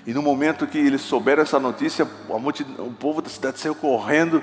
E 0.07 0.13
no 0.13 0.23
momento 0.23 0.67
que 0.67 0.79
eles 0.79 1.01
souberam 1.01 1.43
essa 1.43 1.59
notícia, 1.59 2.07
multidão, 2.29 2.87
o 2.87 2.93
povo 2.93 3.23
da 3.23 3.29
cidade 3.29 3.59
saiu 3.59 3.75
correndo 3.75 4.43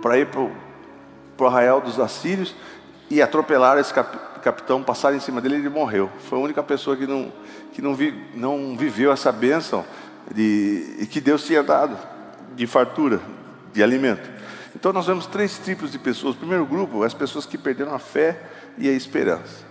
para 0.00 0.18
ir 0.18 0.26
para 0.26 0.40
o 1.44 1.48
arraial 1.48 1.80
dos 1.80 1.98
assírios 1.98 2.54
e 3.10 3.20
atropelaram 3.20 3.80
esse 3.80 3.92
cap, 3.92 4.16
capitão, 4.40 4.82
passaram 4.82 5.16
em 5.16 5.20
cima 5.20 5.40
dele 5.40 5.56
e 5.56 5.58
ele 5.58 5.68
morreu. 5.68 6.10
Foi 6.28 6.38
a 6.38 6.42
única 6.42 6.62
pessoa 6.62 6.96
que 6.96 7.06
não, 7.06 7.32
que 7.72 7.82
não, 7.82 7.94
vi, 7.94 8.14
não 8.34 8.76
viveu 8.76 9.12
essa 9.12 9.32
bênção 9.32 9.84
de, 10.32 11.06
que 11.10 11.20
Deus 11.20 11.44
tinha 11.44 11.62
dado 11.62 11.96
de 12.54 12.66
fartura, 12.66 13.20
de 13.72 13.82
alimento. 13.82 14.30
Então 14.74 14.92
nós 14.92 15.06
vemos 15.06 15.26
três 15.26 15.58
tipos 15.58 15.90
de 15.90 15.98
pessoas. 15.98 16.34
O 16.34 16.38
primeiro 16.38 16.64
grupo, 16.64 17.02
as 17.02 17.14
pessoas 17.14 17.44
que 17.46 17.58
perderam 17.58 17.94
a 17.94 17.98
fé 17.98 18.40
e 18.78 18.88
a 18.88 18.92
esperança, 18.92 19.64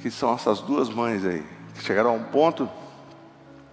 que 0.00 0.10
são 0.10 0.32
essas 0.34 0.60
duas 0.60 0.88
mães 0.88 1.24
aí, 1.24 1.44
que 1.74 1.82
chegaram 1.82 2.10
a 2.10 2.12
um 2.12 2.22
ponto 2.22 2.68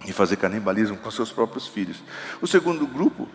de 0.04 0.12
fazer 0.12 0.36
canibalismo 0.36 0.96
com 0.96 1.10
seus 1.10 1.32
próprios 1.32 1.66
filhos. 1.66 2.02
O 2.40 2.46
segundo 2.46 2.86
grupo 2.86 3.28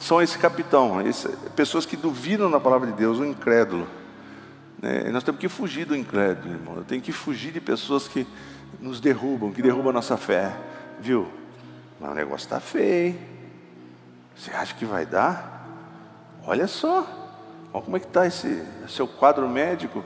são 0.00 0.22
esse 0.22 0.38
capitão, 0.38 1.00
esse, 1.00 1.28
pessoas 1.54 1.84
que 1.84 1.96
duvidam 1.96 2.50
da 2.50 2.60
palavra 2.60 2.90
de 2.90 2.94
Deus, 2.94 3.18
o 3.18 3.24
incrédulo. 3.24 3.86
Né? 4.80 5.10
nós 5.10 5.22
temos 5.22 5.40
que 5.40 5.48
fugir 5.48 5.84
do 5.84 5.96
incrédulo, 5.96 6.54
irmão. 6.54 6.82
Tenho 6.82 7.00
que 7.00 7.12
fugir 7.12 7.52
de 7.52 7.60
pessoas 7.60 8.08
que 8.08 8.26
nos 8.80 9.00
derrubam, 9.00 9.52
que 9.52 9.62
derrubam 9.62 9.90
a 9.90 9.92
nossa 9.92 10.16
fé. 10.16 10.56
Viu? 11.00 11.28
Mas 12.00 12.10
o 12.10 12.14
negócio 12.14 12.44
está 12.44 12.58
feio. 12.58 13.16
Você 14.34 14.50
acha 14.50 14.74
que 14.74 14.84
vai 14.84 15.06
dar? 15.06 15.68
Olha 16.44 16.66
só. 16.66 17.06
Olha 17.72 17.84
como 17.84 17.96
é 17.96 18.00
que 18.00 18.06
está 18.06 18.26
esse 18.26 18.64
seu 18.88 19.06
quadro 19.06 19.48
médico. 19.48 20.04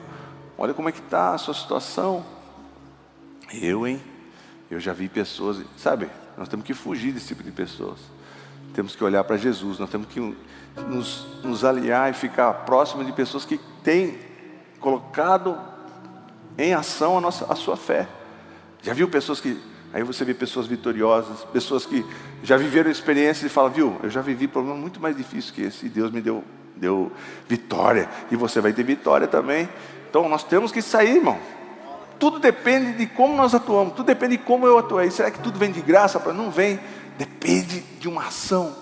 Olha 0.58 0.74
como 0.74 0.88
é 0.88 0.92
que 0.92 1.00
está 1.00 1.34
a 1.34 1.38
sua 1.38 1.54
situação. 1.54 2.24
Eu, 3.52 3.86
hein? 3.86 4.02
Eu 4.70 4.80
já 4.80 4.92
vi 4.92 5.08
pessoas, 5.08 5.62
sabe? 5.76 6.08
Nós 6.36 6.48
temos 6.48 6.66
que 6.66 6.74
fugir 6.74 7.12
desse 7.12 7.28
tipo 7.28 7.42
de 7.42 7.50
pessoas. 7.50 7.98
Temos 8.74 8.96
que 8.96 9.02
olhar 9.02 9.22
para 9.24 9.36
Jesus. 9.36 9.78
Nós 9.78 9.88
temos 9.88 10.08
que 10.08 10.20
nos, 10.88 11.26
nos 11.42 11.64
aliar 11.64 12.10
e 12.10 12.14
ficar 12.14 12.52
próximo 12.52 13.04
de 13.04 13.12
pessoas 13.12 13.44
que 13.44 13.58
têm 13.82 14.18
colocado 14.80 15.58
em 16.58 16.74
ação 16.74 17.18
a, 17.18 17.20
nossa, 17.20 17.50
a 17.50 17.54
sua 17.54 17.76
fé. 17.76 18.08
Já 18.82 18.92
viu 18.92 19.08
pessoas 19.08 19.40
que. 19.40 19.60
Aí 19.92 20.02
você 20.02 20.24
vê 20.24 20.34
pessoas 20.34 20.66
vitoriosas, 20.66 21.44
pessoas 21.44 21.86
que 21.86 22.04
já 22.42 22.56
viveram 22.56 22.90
experiências 22.90 23.50
e 23.50 23.54
falam, 23.54 23.70
viu, 23.70 23.96
eu 24.02 24.10
já 24.10 24.20
vivi 24.20 24.46
problema 24.46 24.76
muito 24.76 25.00
mais 25.00 25.16
difícil 25.16 25.54
que 25.54 25.62
esse, 25.62 25.86
e 25.86 25.88
Deus 25.88 26.10
me 26.10 26.20
deu, 26.20 26.44
deu 26.76 27.10
vitória, 27.48 28.08
e 28.30 28.36
você 28.36 28.60
vai 28.60 28.72
ter 28.72 28.82
vitória 28.82 29.26
também. 29.26 29.68
Então 30.10 30.28
nós 30.28 30.44
temos 30.44 30.70
que 30.70 30.82
sair, 30.82 31.16
irmão. 31.16 31.38
Tudo 32.18 32.38
depende 32.38 32.94
de 32.94 33.06
como 33.06 33.36
nós 33.36 33.54
atuamos, 33.54 33.94
tudo 33.94 34.06
depende 34.06 34.36
de 34.36 34.42
como 34.42 34.66
eu 34.66 34.78
atuei. 34.78 35.10
Será 35.10 35.30
que 35.30 35.38
tudo 35.38 35.58
vem 35.58 35.70
de 35.70 35.80
graça? 35.80 36.18
Não 36.32 36.50
vem, 36.50 36.80
depende 37.18 37.80
de 37.80 38.08
uma 38.08 38.26
ação. 38.26 38.74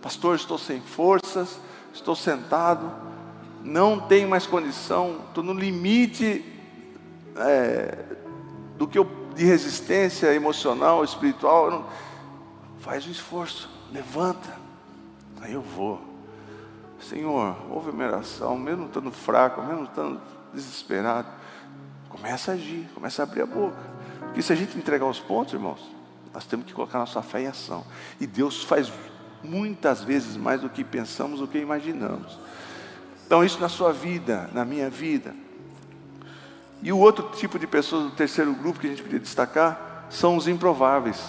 Pastor, 0.00 0.36
estou 0.36 0.58
sem 0.58 0.80
forças, 0.80 1.58
estou 1.94 2.16
sentado, 2.16 2.92
não 3.62 4.00
tenho 4.00 4.28
mais 4.28 4.46
condição, 4.46 5.20
estou 5.28 5.44
no 5.44 5.52
limite 5.52 6.44
é, 7.36 7.98
do 8.76 8.86
que 8.86 8.98
eu, 8.98 9.08
de 9.34 9.44
resistência 9.44 10.34
emocional, 10.34 11.04
espiritual. 11.04 11.70
Não, 11.70 11.86
faz 12.80 13.06
um 13.06 13.10
esforço, 13.10 13.70
levanta, 13.92 14.56
aí 15.40 15.52
eu 15.52 15.62
vou. 15.62 16.00
Senhor, 17.00 17.56
ouve 17.70 17.90
a 17.90 17.92
minha 17.92 18.08
oração, 18.08 18.56
mesmo 18.56 18.86
estando 18.86 19.10
fraco, 19.10 19.62
mesmo 19.62 19.84
estando 19.84 20.20
desesperado, 20.52 21.28
começa 22.22 22.52
a 22.52 22.54
agir, 22.54 22.88
começa 22.94 23.20
a 23.20 23.24
abrir 23.24 23.42
a 23.42 23.46
boca. 23.46 23.76
Porque 24.20 24.40
se 24.40 24.52
a 24.52 24.56
gente 24.56 24.78
entregar 24.78 25.06
os 25.06 25.18
pontos, 25.18 25.52
irmãos, 25.52 25.80
nós 26.32 26.46
temos 26.46 26.64
que 26.64 26.72
colocar 26.72 27.00
nossa 27.00 27.20
fé 27.20 27.42
em 27.42 27.46
ação. 27.48 27.84
E 28.20 28.26
Deus 28.28 28.62
faz 28.62 28.92
muitas 29.42 30.04
vezes 30.04 30.36
mais 30.36 30.60
do 30.60 30.70
que 30.70 30.84
pensamos, 30.84 31.40
do 31.40 31.48
que 31.48 31.58
imaginamos. 31.58 32.38
Então, 33.26 33.44
isso 33.44 33.58
na 33.58 33.68
sua 33.68 33.92
vida, 33.92 34.48
na 34.52 34.64
minha 34.64 34.88
vida. 34.88 35.34
E 36.80 36.92
o 36.92 36.98
outro 36.98 37.28
tipo 37.36 37.58
de 37.58 37.66
pessoas, 37.66 38.06
o 38.06 38.10
terceiro 38.10 38.54
grupo 38.54 38.78
que 38.78 38.86
a 38.86 38.90
gente 38.90 39.02
podia 39.02 39.18
destacar, 39.18 40.06
são 40.08 40.36
os 40.36 40.46
improváveis, 40.46 41.20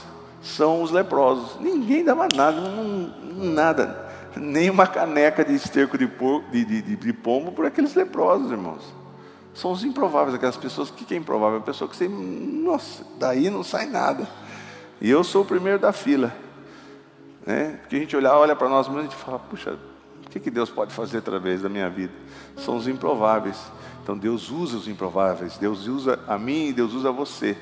são 0.43 0.83
os 0.83 0.91
leprosos. 0.91 1.59
Ninguém 1.59 2.03
dava 2.03 2.27
nada, 2.35 2.61
não, 2.61 3.13
nada, 3.51 4.09
nem 4.35 4.69
uma 4.69 4.85
caneca 4.85 5.43
de 5.43 5.55
esterco 5.55 5.97
de, 5.97 6.05
por, 6.05 6.43
de, 6.51 6.63
de, 6.63 6.81
de, 6.83 6.95
de 6.95 7.13
pombo 7.13 7.51
por 7.51 7.65
aqueles 7.65 7.95
leprosos, 7.95 8.51
irmãos. 8.51 9.02
São 9.53 9.71
os 9.71 9.83
improváveis, 9.83 10.35
aquelas 10.35 10.57
pessoas, 10.57 10.89
o 10.89 10.93
que 10.93 11.13
é 11.13 11.17
improvável? 11.17 11.59
A 11.59 11.61
pessoa 11.61 11.89
que 11.89 11.95
você, 11.95 12.07
nossa, 12.07 13.05
daí 13.19 13.49
não 13.49 13.63
sai 13.63 13.85
nada. 13.85 14.27
E 14.99 15.09
eu 15.09 15.23
sou 15.23 15.43
o 15.43 15.45
primeiro 15.45 15.77
da 15.77 15.91
fila. 15.91 16.33
Né? 17.45 17.77
Porque 17.81 17.95
a 17.95 17.99
gente 17.99 18.15
olha, 18.15 18.33
olha 18.33 18.55
para 18.55 18.69
nós 18.69 18.87
mesmos 18.87 19.03
e 19.03 19.07
a 19.07 19.09
gente 19.09 19.23
fala, 19.23 19.37
puxa, 19.37 19.77
que, 20.33 20.39
que 20.39 20.51
Deus 20.51 20.69
pode 20.69 20.93
fazer 20.93 21.19
através 21.19 21.61
da 21.61 21.69
minha 21.69 21.89
vida? 21.89 22.11
São 22.57 22.75
os 22.75 22.87
improváveis. 22.87 23.57
Então 24.01 24.17
Deus 24.17 24.49
usa 24.49 24.77
os 24.77 24.87
improváveis, 24.87 25.57
Deus 25.57 25.87
usa 25.87 26.19
a 26.27 26.37
mim 26.37 26.69
e 26.69 26.73
Deus 26.73 26.93
usa 26.93 27.11
você. 27.11 27.55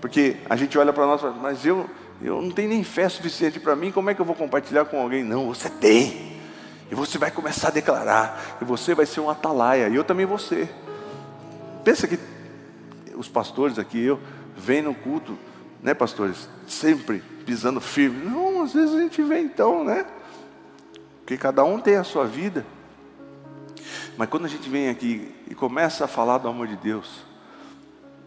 Porque 0.00 0.36
a 0.48 0.54
gente 0.54 0.76
olha 0.78 0.92
para 0.92 1.06
nós 1.06 1.20
e 1.20 1.22
fala, 1.22 1.36
mas 1.40 1.64
eu, 1.64 1.88
eu 2.22 2.40
não 2.40 2.50
tenho 2.50 2.68
nem 2.68 2.84
fé 2.84 3.08
suficiente 3.08 3.58
para 3.58 3.74
mim, 3.74 3.90
como 3.90 4.10
é 4.10 4.14
que 4.14 4.20
eu 4.20 4.24
vou 4.24 4.34
compartilhar 4.34 4.84
com 4.84 5.00
alguém? 5.00 5.24
Não, 5.24 5.48
você 5.48 5.68
tem. 5.68 6.38
E 6.90 6.94
você 6.94 7.18
vai 7.18 7.30
começar 7.30 7.68
a 7.68 7.70
declarar, 7.70 8.58
e 8.60 8.64
você 8.64 8.94
vai 8.94 9.06
ser 9.06 9.20
um 9.20 9.30
atalaia, 9.30 9.88
e 9.88 9.94
eu 9.94 10.02
também 10.02 10.26
vou 10.26 10.38
ser. 10.38 10.68
Pensa 11.84 12.06
que 12.06 12.18
os 13.14 13.28
pastores 13.28 13.78
aqui, 13.78 14.00
eu, 14.00 14.20
vêm 14.56 14.82
no 14.82 14.94
culto, 14.94 15.38
né, 15.82 15.94
pastores? 15.94 16.48
Sempre 16.66 17.22
pisando 17.44 17.80
firme. 17.80 18.24
Não, 18.24 18.62
às 18.62 18.72
vezes 18.72 18.94
a 18.94 19.00
gente 19.00 19.22
vem 19.22 19.44
então, 19.44 19.84
né? 19.84 20.06
porque 21.30 21.38
cada 21.40 21.62
um 21.62 21.78
tem 21.78 21.94
a 21.94 22.02
sua 22.02 22.26
vida. 22.26 22.66
Mas 24.16 24.28
quando 24.28 24.46
a 24.46 24.48
gente 24.48 24.68
vem 24.68 24.88
aqui 24.88 25.32
e 25.48 25.54
começa 25.54 26.04
a 26.04 26.08
falar 26.08 26.38
do 26.38 26.48
amor 26.48 26.66
de 26.66 26.74
Deus, 26.74 27.22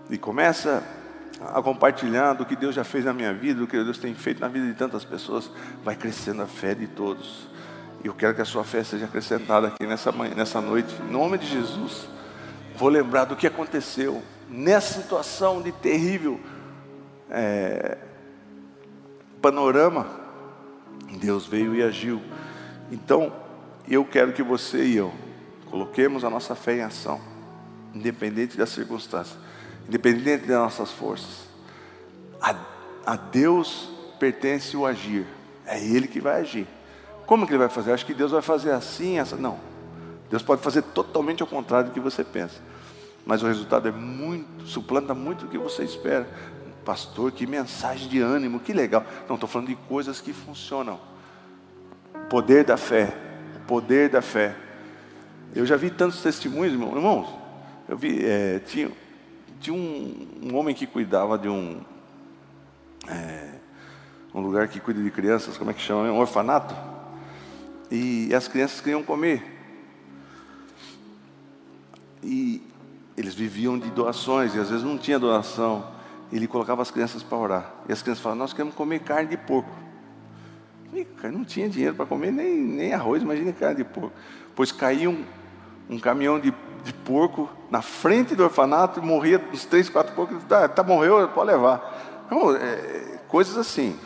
e 0.10 0.18
começa 0.18 0.82
a 1.54 1.62
compartilhar 1.62 2.32
do 2.32 2.46
que 2.46 2.56
Deus 2.56 2.74
já 2.74 2.86
fez 2.86 3.04
na 3.04 3.12
minha 3.12 3.34
vida, 3.34 3.60
do 3.60 3.68
que 3.68 3.76
Deus 3.76 3.98
tem 3.98 4.16
feito 4.16 4.39
na 4.39 4.48
vida 4.48 4.68
de 4.68 4.74
tantas 4.76 5.04
pessoas, 5.04 5.52
vai 5.84 5.98
crescendo 5.98 6.44
a 6.44 6.48
fé 6.48 6.74
de 6.74 6.88
todos. 6.88 7.50
E 8.02 8.08
eu 8.08 8.13
quero 8.13 8.34
que 8.34 8.42
a 8.42 8.46
sua 8.46 8.63
fé 8.63 8.82
seja 8.86 9.04
acrescentada 9.04 9.68
aqui 9.68 9.86
nessa 9.86 10.10
manhã, 10.13 10.34
nessa 10.34 10.62
noite, 10.62 10.96
em 11.02 11.12
nome 11.12 11.38
de 11.38 11.48
Jesus. 11.48 12.08
Vou 12.84 12.91
lembrar 12.91 13.24
do 13.24 13.38
que 13.38 13.48
aconteceu 13.48 14.22
nessa 14.50 15.02
situação 15.02 15.62
de 15.62 15.72
terrível 15.72 16.38
é, 17.30 17.98
panorama. 19.41 20.06
Deus 21.17 21.48
veio 21.48 21.74
e 21.74 21.82
agiu. 21.82 22.22
Então, 22.91 23.32
eu 23.88 24.04
quero 24.04 24.34
que 24.34 24.43
você 24.43 24.84
e 24.84 24.98
eu 24.98 25.13
coloquemos 25.72 26.26
a 26.26 26.30
nossa 26.30 26.56
fé 26.56 26.76
em 26.76 26.82
ação. 26.82 27.22
independente 27.93 28.58
das 28.58 28.67
circunstâncias, 28.72 29.38
independente 29.88 30.46
das 30.46 30.58
nossas 30.58 30.91
forças. 30.91 31.48
A, 32.41 32.54
a 33.06 33.15
Deus 33.15 33.89
pertence 34.19 34.76
o 34.76 34.86
agir, 34.86 35.26
é 35.65 35.82
Ele 35.82 36.06
que 36.06 36.19
vai 36.19 36.41
agir. 36.41 36.67
Como 37.26 37.48
que 37.48 37.54
Ele 37.54 37.60
vai 37.60 37.69
fazer? 37.69 37.93
Acho 37.93 38.06
que 38.06 38.13
Deus 38.13 38.34
vai 38.34 38.41
fazer 38.41 38.72
assim, 38.72 39.19
essa. 39.19 39.38
Não. 39.38 39.58
Deus 40.30 40.43
pode 40.43 40.62
fazer 40.62 40.82
totalmente 40.82 41.41
ao 41.41 41.48
contrário 41.48 41.88
do 41.88 41.93
que 41.93 42.00
você 42.02 42.26
pensa. 42.26 42.72
Mas 43.25 43.41
o 43.41 43.47
resultado 43.47 43.88
é 43.88 43.91
muito, 43.91 44.65
suplanta 44.65 45.13
muito 45.13 45.45
o 45.45 45.49
que 45.49 45.57
você 45.57 45.83
espera. 45.83 46.27
Pastor, 46.83 47.31
que 47.31 47.47
mensagem 47.47 48.09
de 48.09 48.19
ânimo, 48.19 48.59
que 48.59 48.73
legal. 48.73 49.05
Não, 49.27 49.36
estou 49.36 49.47
falando 49.47 49.69
de 49.69 49.75
coisas 49.75 50.19
que 50.19 50.33
funcionam. 50.33 50.99
Poder 52.29 52.65
da 52.65 52.75
fé, 52.75 53.15
poder 53.65 54.09
da 54.09 54.21
fé. 54.21 54.55
Eu 55.55 55.65
já 55.65 55.77
vi 55.77 55.89
tantos 55.89 56.21
testemunhos, 56.21 56.73
irmãos. 56.73 57.27
Eu 57.88 57.97
vi, 57.97 58.25
é, 58.25 58.59
tinha, 58.59 58.91
tinha 59.59 59.73
um, 59.73 60.27
um, 60.41 60.55
homem 60.55 60.75
que 60.75 60.86
cuidava 60.86 61.38
de 61.38 61.47
um, 61.47 61.81
é, 63.07 63.51
um 64.33 64.41
lugar 64.41 64.67
que 64.67 64.79
cuida 64.79 65.01
de 65.01 65.12
crianças, 65.12 65.57
como 65.57 65.71
é 65.71 65.73
que 65.73 65.81
chama? 65.81 66.12
Um 66.12 66.19
orfanato. 66.19 66.75
E 67.89 68.33
as 68.33 68.47
crianças 68.47 68.81
queriam 68.81 69.03
comer. 69.03 69.53
E 72.21 72.62
eles 73.15 73.34
viviam 73.36 73.78
de 73.78 73.89
doações, 73.89 74.56
e 74.56 74.60
às 74.60 74.69
vezes 74.69 74.84
não 74.84 74.97
tinha 74.97 75.19
doação. 75.19 75.86
Ele 76.32 76.47
colocava 76.47 76.82
as 76.82 76.89
crianças 76.89 77.21
para 77.21 77.38
orar. 77.38 77.73
E 77.88 77.93
as 77.93 78.02
crianças 78.02 78.23
falavam, 78.23 78.39
nós 78.39 78.54
queremos 78.54 78.73
comer 78.73 78.99
carne 78.99 79.30
de 79.30 79.38
porco. 79.38 79.71
E, 80.93 81.08
não 81.28 81.43
tinha 81.43 81.67
dinheiro 81.69 81.95
para 81.95 82.06
comer 82.06 82.32
nem, 82.32 82.56
nem 82.56 82.93
arroz, 82.93 83.21
imagine 83.21 83.54
carne 83.54 83.78
de 83.78 83.84
porco. 83.84 84.12
Pois 84.56 84.71
caía 84.71 85.10
um, 85.10 85.23
um 85.89 85.99
caminhão 85.99 86.39
de, 86.39 86.54
de 86.84 86.93
porco 86.93 87.49
na 87.69 87.82
frente 87.82 88.36
do 88.36 88.43
orfanato 88.43 88.99
e 88.99 89.04
morria 89.04 89.43
uns 89.52 89.65
três, 89.65 89.89
quatro 89.89 90.13
porcos. 90.15 90.43
Tá, 90.43 90.67
tá 90.67 90.84
morreu, 90.84 91.28
pode 91.30 91.52
levar. 91.52 92.23
Então, 92.26 92.56
é, 92.56 93.19
coisas 93.28 93.58
assim. 93.58 93.97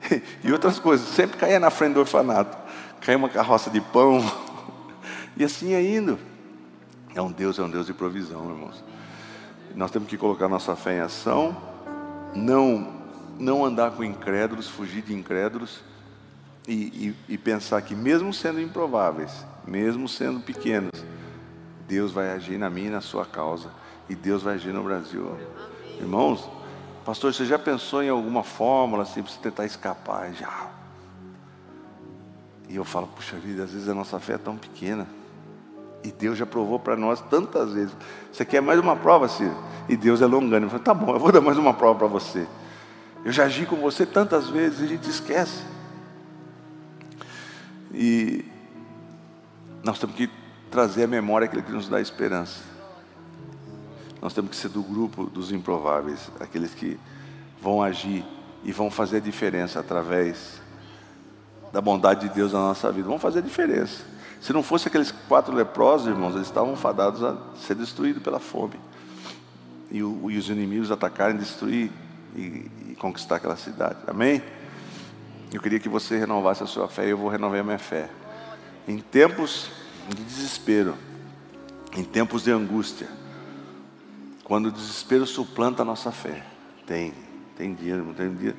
E 0.42 0.50
outras 0.52 0.78
coisas. 0.78 1.06
Sempre 1.08 1.36
caía 1.36 1.60
na 1.60 1.70
frente 1.70 1.94
do 1.94 2.00
orfanato. 2.00 2.56
Caía 3.00 3.18
uma 3.18 3.28
carroça 3.28 3.70
de 3.70 3.80
pão. 3.80 4.20
E 5.36 5.44
assim 5.44 5.68
ia 5.68 5.80
indo. 5.80 6.18
É 7.14 7.20
um 7.20 7.30
Deus, 7.30 7.58
é 7.58 7.62
um 7.62 7.70
Deus 7.70 7.86
de 7.86 7.92
provisão, 7.92 8.48
irmãos. 8.50 8.84
Nós 9.74 9.90
temos 9.90 10.08
que 10.08 10.16
colocar 10.16 10.48
nossa 10.48 10.76
fé 10.76 10.96
em 10.96 11.00
ação, 11.00 11.56
não, 12.34 12.92
não 13.38 13.64
andar 13.64 13.92
com 13.92 14.04
incrédulos, 14.04 14.68
fugir 14.68 15.02
de 15.02 15.14
incrédulos 15.14 15.80
e, 16.66 16.74
e, 17.28 17.34
e 17.34 17.38
pensar 17.38 17.82
que, 17.82 17.94
mesmo 17.94 18.32
sendo 18.32 18.60
improváveis, 18.60 19.44
mesmo 19.66 20.08
sendo 20.08 20.40
pequenos, 20.40 20.90
Deus 21.86 22.12
vai 22.12 22.30
agir 22.30 22.58
na 22.58 22.70
minha 22.70 22.88
e 22.88 22.90
na 22.90 23.00
sua 23.00 23.26
causa, 23.26 23.70
e 24.08 24.14
Deus 24.14 24.42
vai 24.42 24.54
agir 24.54 24.72
no 24.72 24.82
Brasil. 24.82 25.36
Irmãos, 25.98 26.48
pastor, 27.04 27.34
você 27.34 27.44
já 27.44 27.58
pensou 27.58 28.02
em 28.02 28.08
alguma 28.08 28.42
fórmula 28.42 29.02
assim 29.02 29.22
para 29.22 29.32
você 29.32 29.38
tentar 29.40 29.66
escapar? 29.66 30.32
Já. 30.32 30.70
E 32.68 32.76
eu 32.76 32.84
falo, 32.84 33.08
puxa 33.08 33.36
vida, 33.36 33.64
às 33.64 33.72
vezes 33.72 33.88
a 33.88 33.94
nossa 33.94 34.20
fé 34.20 34.34
é 34.34 34.38
tão 34.38 34.56
pequena. 34.56 35.06
E 36.02 36.10
Deus 36.10 36.38
já 36.38 36.46
provou 36.46 36.78
para 36.78 36.96
nós 36.96 37.20
tantas 37.20 37.72
vezes. 37.72 37.94
Você 38.32 38.44
quer 38.44 38.62
mais 38.62 38.78
uma 38.80 38.96
prova, 38.96 39.28
Ciro? 39.28 39.54
E 39.88 39.96
Deus 39.96 40.22
é 40.22 40.26
longânimo. 40.26 40.70
Falo, 40.70 40.82
tá 40.82 40.94
bom, 40.94 41.12
eu 41.12 41.18
vou 41.18 41.30
dar 41.30 41.40
mais 41.40 41.58
uma 41.58 41.74
prova 41.74 41.98
para 41.98 42.08
você. 42.08 42.46
Eu 43.24 43.32
já 43.32 43.44
agi 43.44 43.66
com 43.66 43.76
você 43.76 44.06
tantas 44.06 44.48
vezes 44.48 44.80
e 44.80 44.84
a 44.84 44.86
gente 44.86 45.10
esquece. 45.10 45.62
E 47.92 48.44
nós 49.82 49.98
temos 49.98 50.16
que 50.16 50.30
trazer 50.70 51.04
à 51.04 51.06
memória 51.06 51.44
aquilo 51.44 51.62
que 51.62 51.72
nos 51.72 51.88
dá 51.88 52.00
esperança. 52.00 52.60
Nós 54.22 54.32
temos 54.32 54.50
que 54.50 54.56
ser 54.56 54.68
do 54.68 54.82
grupo 54.82 55.24
dos 55.26 55.50
improváveis, 55.52 56.30
aqueles 56.38 56.72
que 56.72 56.98
vão 57.60 57.82
agir 57.82 58.24
e 58.62 58.72
vão 58.72 58.90
fazer 58.90 59.18
a 59.18 59.20
diferença 59.20 59.80
através 59.80 60.60
da 61.72 61.80
bondade 61.80 62.28
de 62.28 62.34
Deus 62.34 62.52
na 62.52 62.58
nossa 62.60 62.90
vida. 62.92 63.08
Vão 63.08 63.18
fazer 63.18 63.40
a 63.40 63.42
diferença. 63.42 64.04
Se 64.40 64.54
não 64.54 64.62
fosse 64.62 64.88
aqueles 64.88 65.12
quatro 65.28 65.54
leprosos, 65.54 66.08
irmãos, 66.08 66.34
eles 66.34 66.46
estavam 66.46 66.74
fadados 66.74 67.22
a 67.22 67.36
ser 67.56 67.74
destruídos 67.74 68.22
pela 68.22 68.40
fome. 68.40 68.80
E, 69.90 70.02
o, 70.02 70.30
e 70.30 70.38
os 70.38 70.48
inimigos 70.48 70.90
atacarem, 70.90 71.36
destruir 71.36 71.90
e, 72.34 72.70
e, 72.88 72.96
conquistar 72.98 73.36
aquela 73.36 73.56
cidade. 73.56 73.98
Amém? 74.06 74.42
Eu 75.52 75.60
queria 75.60 75.78
que 75.78 75.88
você 75.88 76.16
renovasse 76.16 76.62
a 76.62 76.66
sua 76.66 76.88
fé 76.88 77.06
e 77.06 77.10
eu 77.10 77.18
vou 77.18 77.28
renovar 77.28 77.60
a 77.60 77.62
minha 77.62 77.78
fé. 77.78 78.08
Em 78.88 78.98
tempos 78.98 79.70
de 80.08 80.22
desespero, 80.22 80.94
em 81.94 82.04
tempos 82.04 82.44
de 82.44 82.50
angústia, 82.50 83.08
quando 84.44 84.66
o 84.66 84.72
desespero 84.72 85.26
suplanta 85.26 85.82
a 85.82 85.84
nossa 85.84 86.10
fé, 86.10 86.44
tem, 86.86 87.12
tem 87.56 87.74
dia, 87.74 87.96
não 87.96 88.14
tem 88.14 88.32
dia. 88.32 88.56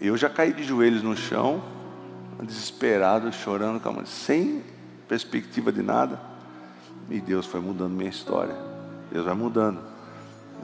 Eu 0.00 0.16
já 0.16 0.28
caí 0.28 0.52
de 0.52 0.62
joelhos 0.62 1.02
no 1.02 1.16
chão, 1.16 1.62
desesperado, 2.42 3.32
chorando, 3.32 3.80
sem 4.06 4.62
perspectiva 5.08 5.72
de 5.72 5.82
nada. 5.82 6.20
E 7.10 7.20
Deus 7.20 7.46
foi 7.46 7.60
mudando 7.60 7.92
minha 7.92 8.10
história. 8.10 8.54
Deus 9.10 9.24
vai 9.24 9.34
mudando. 9.34 9.78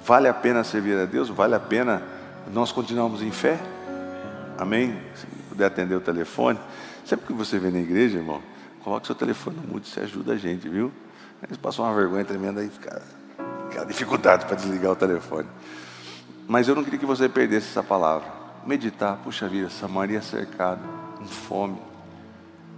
Vale 0.05 0.29
a 0.29 0.35
pena 0.35 0.65
servir 0.65 0.99
a 0.99 1.05
Deus? 1.05 1.29
Vale 1.29 1.55
a 1.55 1.61
pena 1.61 2.03
nós 2.53 2.73
continuarmos 2.73 3.23
em 3.23 3.31
fé? 3.31 3.59
Amém? 4.59 4.99
Se 5.15 5.27
puder 5.49 5.67
atender 5.67 5.95
o 5.95 6.01
telefone. 6.01 6.59
Sempre 7.05 7.27
que 7.27 7.33
você 7.33 7.59
vem 7.59 7.71
na 7.71 7.79
igreja, 7.81 8.19
irmão, 8.19 8.43
coloque 8.83 9.07
seu 9.07 9.15
telefone 9.15 9.57
no 9.57 9.73
mudo, 9.73 9.85
isso 9.85 9.99
ajuda 10.01 10.35
a 10.35 10.37
gente, 10.37 10.69
viu? 10.69 10.93
Eles 11.43 11.57
passam 11.57 11.85
uma 11.85 11.95
vergonha 11.95 12.25
tremenda 12.25 12.61
aí, 12.61 12.69
fica, 12.69 13.03
fica 13.69 13.85
dificuldade 13.87 14.47
para 14.47 14.57
desligar 14.57 14.93
o 14.93 14.97
telefone. 14.97 15.49
Mas 16.47 16.69
eu 16.69 16.75
não 16.75 16.85
queria 16.85 16.99
que 16.99 17.07
você 17.07 17.29
perdesse 17.29 17.69
essa 17.69 17.83
palavra. 17.83 18.29
Meditar, 18.67 19.17
puxa 19.25 19.49
vida, 19.49 19.71
Samaria 19.71 20.21
cercada, 20.21 20.83
com 21.17 21.25
fome, 21.25 21.79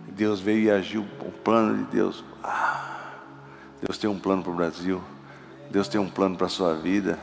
Deus 0.09 0.41
veio 0.41 0.65
e 0.65 0.71
agiu, 0.71 1.07
o 1.21 1.31
plano 1.31 1.79
de 1.79 1.85
Deus. 1.85 2.25
Ah, 2.43 3.11
Deus 3.81 3.99
tem 3.99 4.09
um 4.09 4.19
plano 4.19 4.43
para 4.43 4.53
o 4.53 4.55
Brasil, 4.55 5.03
Deus 5.71 5.89
tem 5.89 6.01
um 6.01 6.09
plano 6.09 6.37
para 6.37 6.47
a 6.47 6.51
sua 6.51 6.75
vida, 6.75 7.19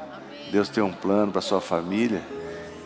Deus 0.51 0.69
tem 0.69 0.83
um 0.83 0.91
plano 0.91 1.31
para 1.31 1.39
a 1.39 1.41
sua 1.41 1.61
família. 1.61 2.21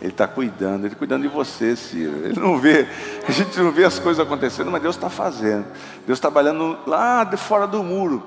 Ele 0.00 0.12
está 0.12 0.28
cuidando, 0.28 0.80
Ele 0.80 0.88
está 0.88 0.98
cuidando 0.98 1.22
de 1.22 1.28
você, 1.28 1.74
Ciro. 1.74 2.26
Ele 2.26 2.38
não 2.38 2.58
vê, 2.58 2.86
a 3.26 3.32
gente 3.32 3.58
não 3.58 3.70
vê 3.70 3.84
as 3.84 3.98
coisas 3.98 4.24
acontecendo, 4.24 4.70
mas 4.70 4.82
Deus 4.82 4.96
está 4.96 5.08
fazendo. 5.08 5.64
Deus 6.06 6.20
tá 6.20 6.28
trabalhando 6.28 6.78
lá 6.86 7.24
de 7.24 7.38
fora 7.38 7.66
do 7.66 7.82
muro. 7.82 8.22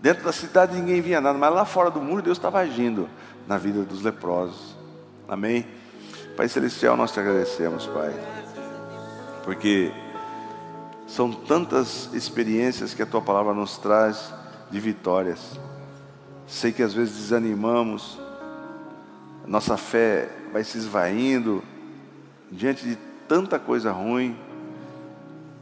Dentro 0.00 0.24
da 0.24 0.32
cidade 0.32 0.74
ninguém 0.74 1.00
via 1.00 1.20
nada, 1.20 1.38
mas 1.38 1.54
lá 1.54 1.64
fora 1.64 1.88
do 1.88 2.00
muro 2.00 2.20
Deus 2.20 2.36
estava 2.36 2.58
agindo 2.58 3.08
na 3.46 3.56
vida 3.58 3.82
dos 3.82 4.02
leprosos. 4.02 4.76
Amém? 5.28 5.64
Pai 6.36 6.48
Celestial, 6.48 6.96
nós 6.96 7.12
te 7.12 7.20
agradecemos, 7.20 7.86
Pai. 7.86 8.12
Porque 9.44 9.92
são 11.12 11.30
tantas 11.30 12.08
experiências 12.14 12.94
que 12.94 13.02
a 13.02 13.06
tua 13.06 13.20
palavra 13.20 13.52
nos 13.52 13.76
traz 13.76 14.32
de 14.70 14.80
vitórias. 14.80 15.60
Sei 16.46 16.72
que 16.72 16.82
às 16.82 16.94
vezes 16.94 17.14
desanimamos, 17.16 18.18
nossa 19.46 19.76
fé 19.76 20.30
vai 20.54 20.64
se 20.64 20.78
esvaindo 20.78 21.62
diante 22.50 22.86
de 22.88 22.96
tanta 23.28 23.58
coisa 23.58 23.92
ruim, 23.92 24.34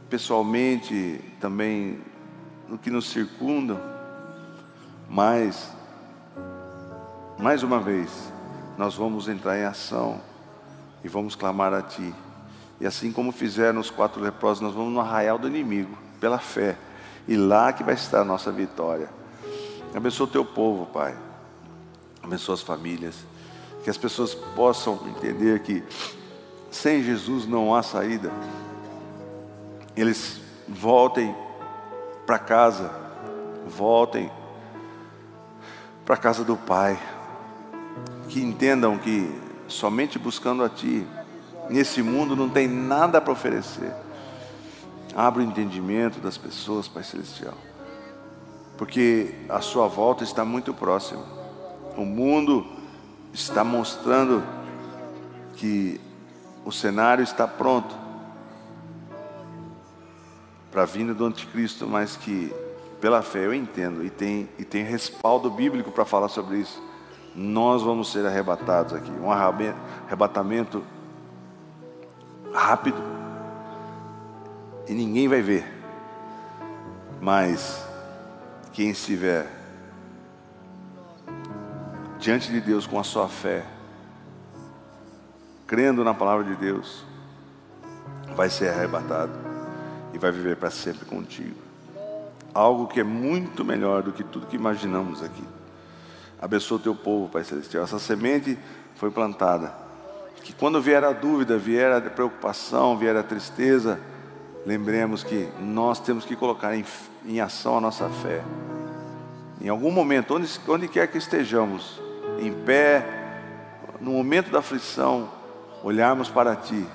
pessoalmente, 0.09 1.19
também 1.41 1.99
no 2.69 2.77
que 2.77 2.89
nos 2.89 3.09
circunda, 3.09 3.77
mas, 5.09 5.69
mais 7.37 7.61
uma 7.61 7.81
vez, 7.81 8.31
nós 8.77 8.95
vamos 8.95 9.27
entrar 9.27 9.57
em 9.57 9.65
ação 9.65 10.21
e 11.03 11.09
vamos 11.09 11.35
clamar 11.35 11.73
a 11.73 11.81
Ti. 11.81 12.15
E 12.81 12.87
assim 12.87 13.11
como 13.11 13.31
fizeram 13.31 13.79
os 13.79 13.91
quatro 13.91 14.19
leprosos, 14.19 14.59
nós 14.59 14.73
vamos 14.73 14.91
no 14.91 14.99
arraial 14.99 15.37
do 15.37 15.47
inimigo, 15.47 15.95
pela 16.19 16.39
fé. 16.39 16.75
E 17.27 17.37
lá 17.37 17.71
que 17.71 17.83
vai 17.83 17.93
estar 17.93 18.21
a 18.21 18.25
nossa 18.25 18.51
vitória. 18.51 19.07
Abençoa 19.93 20.25
o 20.25 20.29
teu 20.29 20.43
povo, 20.43 20.87
Pai. 20.87 21.15
Abençoa 22.23 22.55
as 22.55 22.61
famílias. 22.61 23.23
Que 23.83 23.89
as 23.91 23.97
pessoas 23.97 24.33
possam 24.33 24.99
entender 25.05 25.61
que 25.61 25.83
sem 26.71 27.03
Jesus 27.03 27.45
não 27.45 27.75
há 27.75 27.83
saída. 27.83 28.31
Eles 29.95 30.41
voltem 30.67 31.35
para 32.25 32.39
casa, 32.39 32.91
voltem 33.67 34.31
para 36.03 36.15
a 36.15 36.17
casa 36.17 36.43
do 36.43 36.57
Pai. 36.57 36.99
Que 38.27 38.41
entendam 38.41 38.97
que 38.97 39.31
somente 39.67 40.17
buscando 40.17 40.63
a 40.63 40.69
Ti 40.69 41.05
nesse 41.71 42.03
mundo 42.03 42.35
não 42.35 42.49
tem 42.49 42.67
nada 42.67 43.21
para 43.21 43.31
oferecer. 43.31 43.91
Abra 45.15 45.41
o 45.41 45.45
entendimento 45.45 46.19
das 46.19 46.37
pessoas, 46.37 46.87
Pai 46.87 47.03
Celestial, 47.03 47.53
porque 48.77 49.33
a 49.49 49.61
sua 49.61 49.87
volta 49.87 50.23
está 50.23 50.45
muito 50.45 50.73
próxima. 50.73 51.23
O 51.97 52.05
mundo 52.05 52.65
está 53.33 53.63
mostrando 53.63 54.43
que 55.55 55.99
o 56.63 56.71
cenário 56.71 57.23
está 57.23 57.47
pronto 57.47 57.95
para 60.71 60.83
a 60.83 60.85
vinda 60.85 61.13
do 61.13 61.25
anticristo, 61.25 61.85
mas 61.85 62.15
que 62.15 62.53
pela 63.01 63.23
fé, 63.23 63.47
eu 63.47 63.53
entendo, 63.53 64.05
e 64.05 64.09
tem, 64.11 64.47
e 64.59 64.63
tem 64.63 64.83
respaldo 64.83 65.49
bíblico 65.49 65.91
para 65.91 66.05
falar 66.05 66.29
sobre 66.29 66.57
isso. 66.57 66.81
Nós 67.35 67.81
vamos 67.81 68.11
ser 68.11 68.25
arrebatados 68.25 68.93
aqui. 68.93 69.11
Um 69.11 69.31
arrebatamento 69.31 70.83
rápido. 72.53 73.01
E 74.87 74.93
ninguém 74.93 75.27
vai 75.27 75.41
ver. 75.41 75.65
Mas 77.19 77.85
quem 78.73 78.89
estiver 78.89 79.47
diante 82.19 82.51
de 82.51 82.61
Deus 82.61 82.85
com 82.85 82.99
a 82.99 83.03
sua 83.03 83.27
fé, 83.27 83.65
crendo 85.67 86.03
na 86.03 86.13
palavra 86.13 86.43
de 86.43 86.55
Deus, 86.55 87.03
vai 88.35 88.49
ser 88.49 88.69
arrebatado 88.69 89.33
e 90.13 90.17
vai 90.17 90.31
viver 90.31 90.57
para 90.57 90.69
sempre 90.69 91.05
contigo. 91.05 91.59
Algo 92.53 92.87
que 92.87 92.99
é 92.99 93.03
muito 93.03 93.63
melhor 93.63 94.03
do 94.03 94.11
que 94.11 94.23
tudo 94.23 94.47
que 94.47 94.55
imaginamos 94.55 95.23
aqui. 95.23 95.43
Abençoa 96.41 96.77
o 96.77 96.81
teu 96.81 96.95
povo, 96.95 97.29
Pai 97.29 97.43
Celestial. 97.43 97.83
Essa 97.83 97.99
semente 97.99 98.57
foi 98.95 99.11
plantada. 99.11 99.71
Que 100.43 100.53
quando 100.53 100.81
vier 100.81 101.03
a 101.03 101.11
dúvida, 101.11 101.57
vier 101.57 101.91
a 101.91 102.01
preocupação, 102.01 102.97
vier 102.97 103.15
a 103.15 103.23
tristeza, 103.23 103.99
lembremos 104.65 105.23
que 105.23 105.47
nós 105.59 105.99
temos 105.99 106.25
que 106.25 106.35
colocar 106.35 106.75
em, 106.75 106.85
em 107.25 107.39
ação 107.39 107.77
a 107.77 107.81
nossa 107.81 108.09
fé. 108.09 108.41
Em 109.61 109.69
algum 109.69 109.91
momento, 109.91 110.35
onde, 110.35 110.49
onde 110.67 110.87
quer 110.87 111.07
que 111.07 111.17
estejamos, 111.17 112.01
em 112.39 112.51
pé, 112.51 113.05
no 113.99 114.11
momento 114.11 114.49
da 114.49 114.59
aflição, 114.59 115.29
olharmos 115.83 116.29
para 116.29 116.55
Ti, 116.55 116.85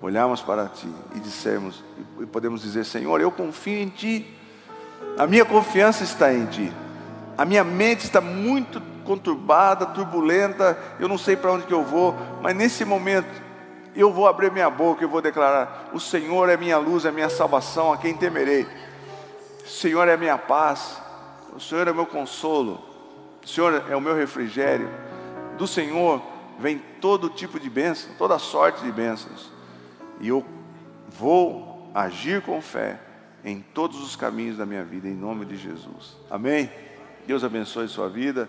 olharmos 0.00 0.40
para 0.40 0.66
Ti 0.66 0.88
e 1.14 1.20
dissermos, 1.20 1.84
e 2.18 2.26
podemos 2.26 2.62
dizer: 2.62 2.84
Senhor, 2.84 3.20
eu 3.20 3.30
confio 3.30 3.78
em 3.78 3.88
Ti, 3.88 4.26
a 5.18 5.26
minha 5.26 5.44
confiança 5.44 6.02
está 6.02 6.32
em 6.32 6.46
Ti, 6.46 6.72
a 7.36 7.44
minha 7.44 7.62
mente 7.62 8.04
está 8.04 8.20
muito 8.20 8.80
conturbada, 9.02 9.86
turbulenta, 9.86 10.78
eu 10.98 11.08
não 11.08 11.18
sei 11.18 11.36
para 11.36 11.52
onde 11.52 11.66
que 11.66 11.74
eu 11.74 11.84
vou, 11.84 12.14
mas 12.40 12.54
nesse 12.56 12.84
momento 12.84 13.28
eu 13.94 14.12
vou 14.12 14.26
abrir 14.26 14.50
minha 14.50 14.70
boca 14.70 15.04
e 15.04 15.06
vou 15.06 15.20
declarar: 15.20 15.90
O 15.92 16.00
Senhor 16.00 16.48
é 16.48 16.56
minha 16.56 16.78
luz, 16.78 17.04
é 17.04 17.10
minha 17.10 17.28
salvação, 17.28 17.92
a 17.92 17.98
quem 17.98 18.14
temerei. 18.14 18.66
O 19.64 19.68
Senhor 19.68 20.08
é 20.08 20.16
minha 20.16 20.38
paz, 20.38 21.00
o 21.54 21.60
Senhor 21.60 21.86
é 21.86 21.92
meu 21.92 22.06
consolo, 22.06 22.80
o 23.44 23.48
Senhor 23.48 23.84
é 23.88 23.94
o 23.94 24.00
meu 24.00 24.14
refrigério. 24.14 24.88
Do 25.58 25.66
Senhor 25.66 26.22
vem 26.58 26.78
todo 27.00 27.28
tipo 27.28 27.60
de 27.60 27.68
bênção, 27.68 28.10
toda 28.16 28.38
sorte 28.38 28.82
de 28.82 28.90
bênçãos. 28.90 29.50
E 30.20 30.28
eu 30.28 30.44
vou 31.08 31.90
agir 31.94 32.40
com 32.42 32.60
fé 32.60 32.98
em 33.44 33.60
todos 33.60 34.00
os 34.02 34.16
caminhos 34.16 34.56
da 34.56 34.64
minha 34.64 34.84
vida, 34.84 35.08
em 35.08 35.14
nome 35.14 35.44
de 35.44 35.56
Jesus. 35.56 36.16
Amém? 36.30 36.70
Deus 37.26 37.44
abençoe 37.44 37.88
sua 37.88 38.08
vida. 38.08 38.48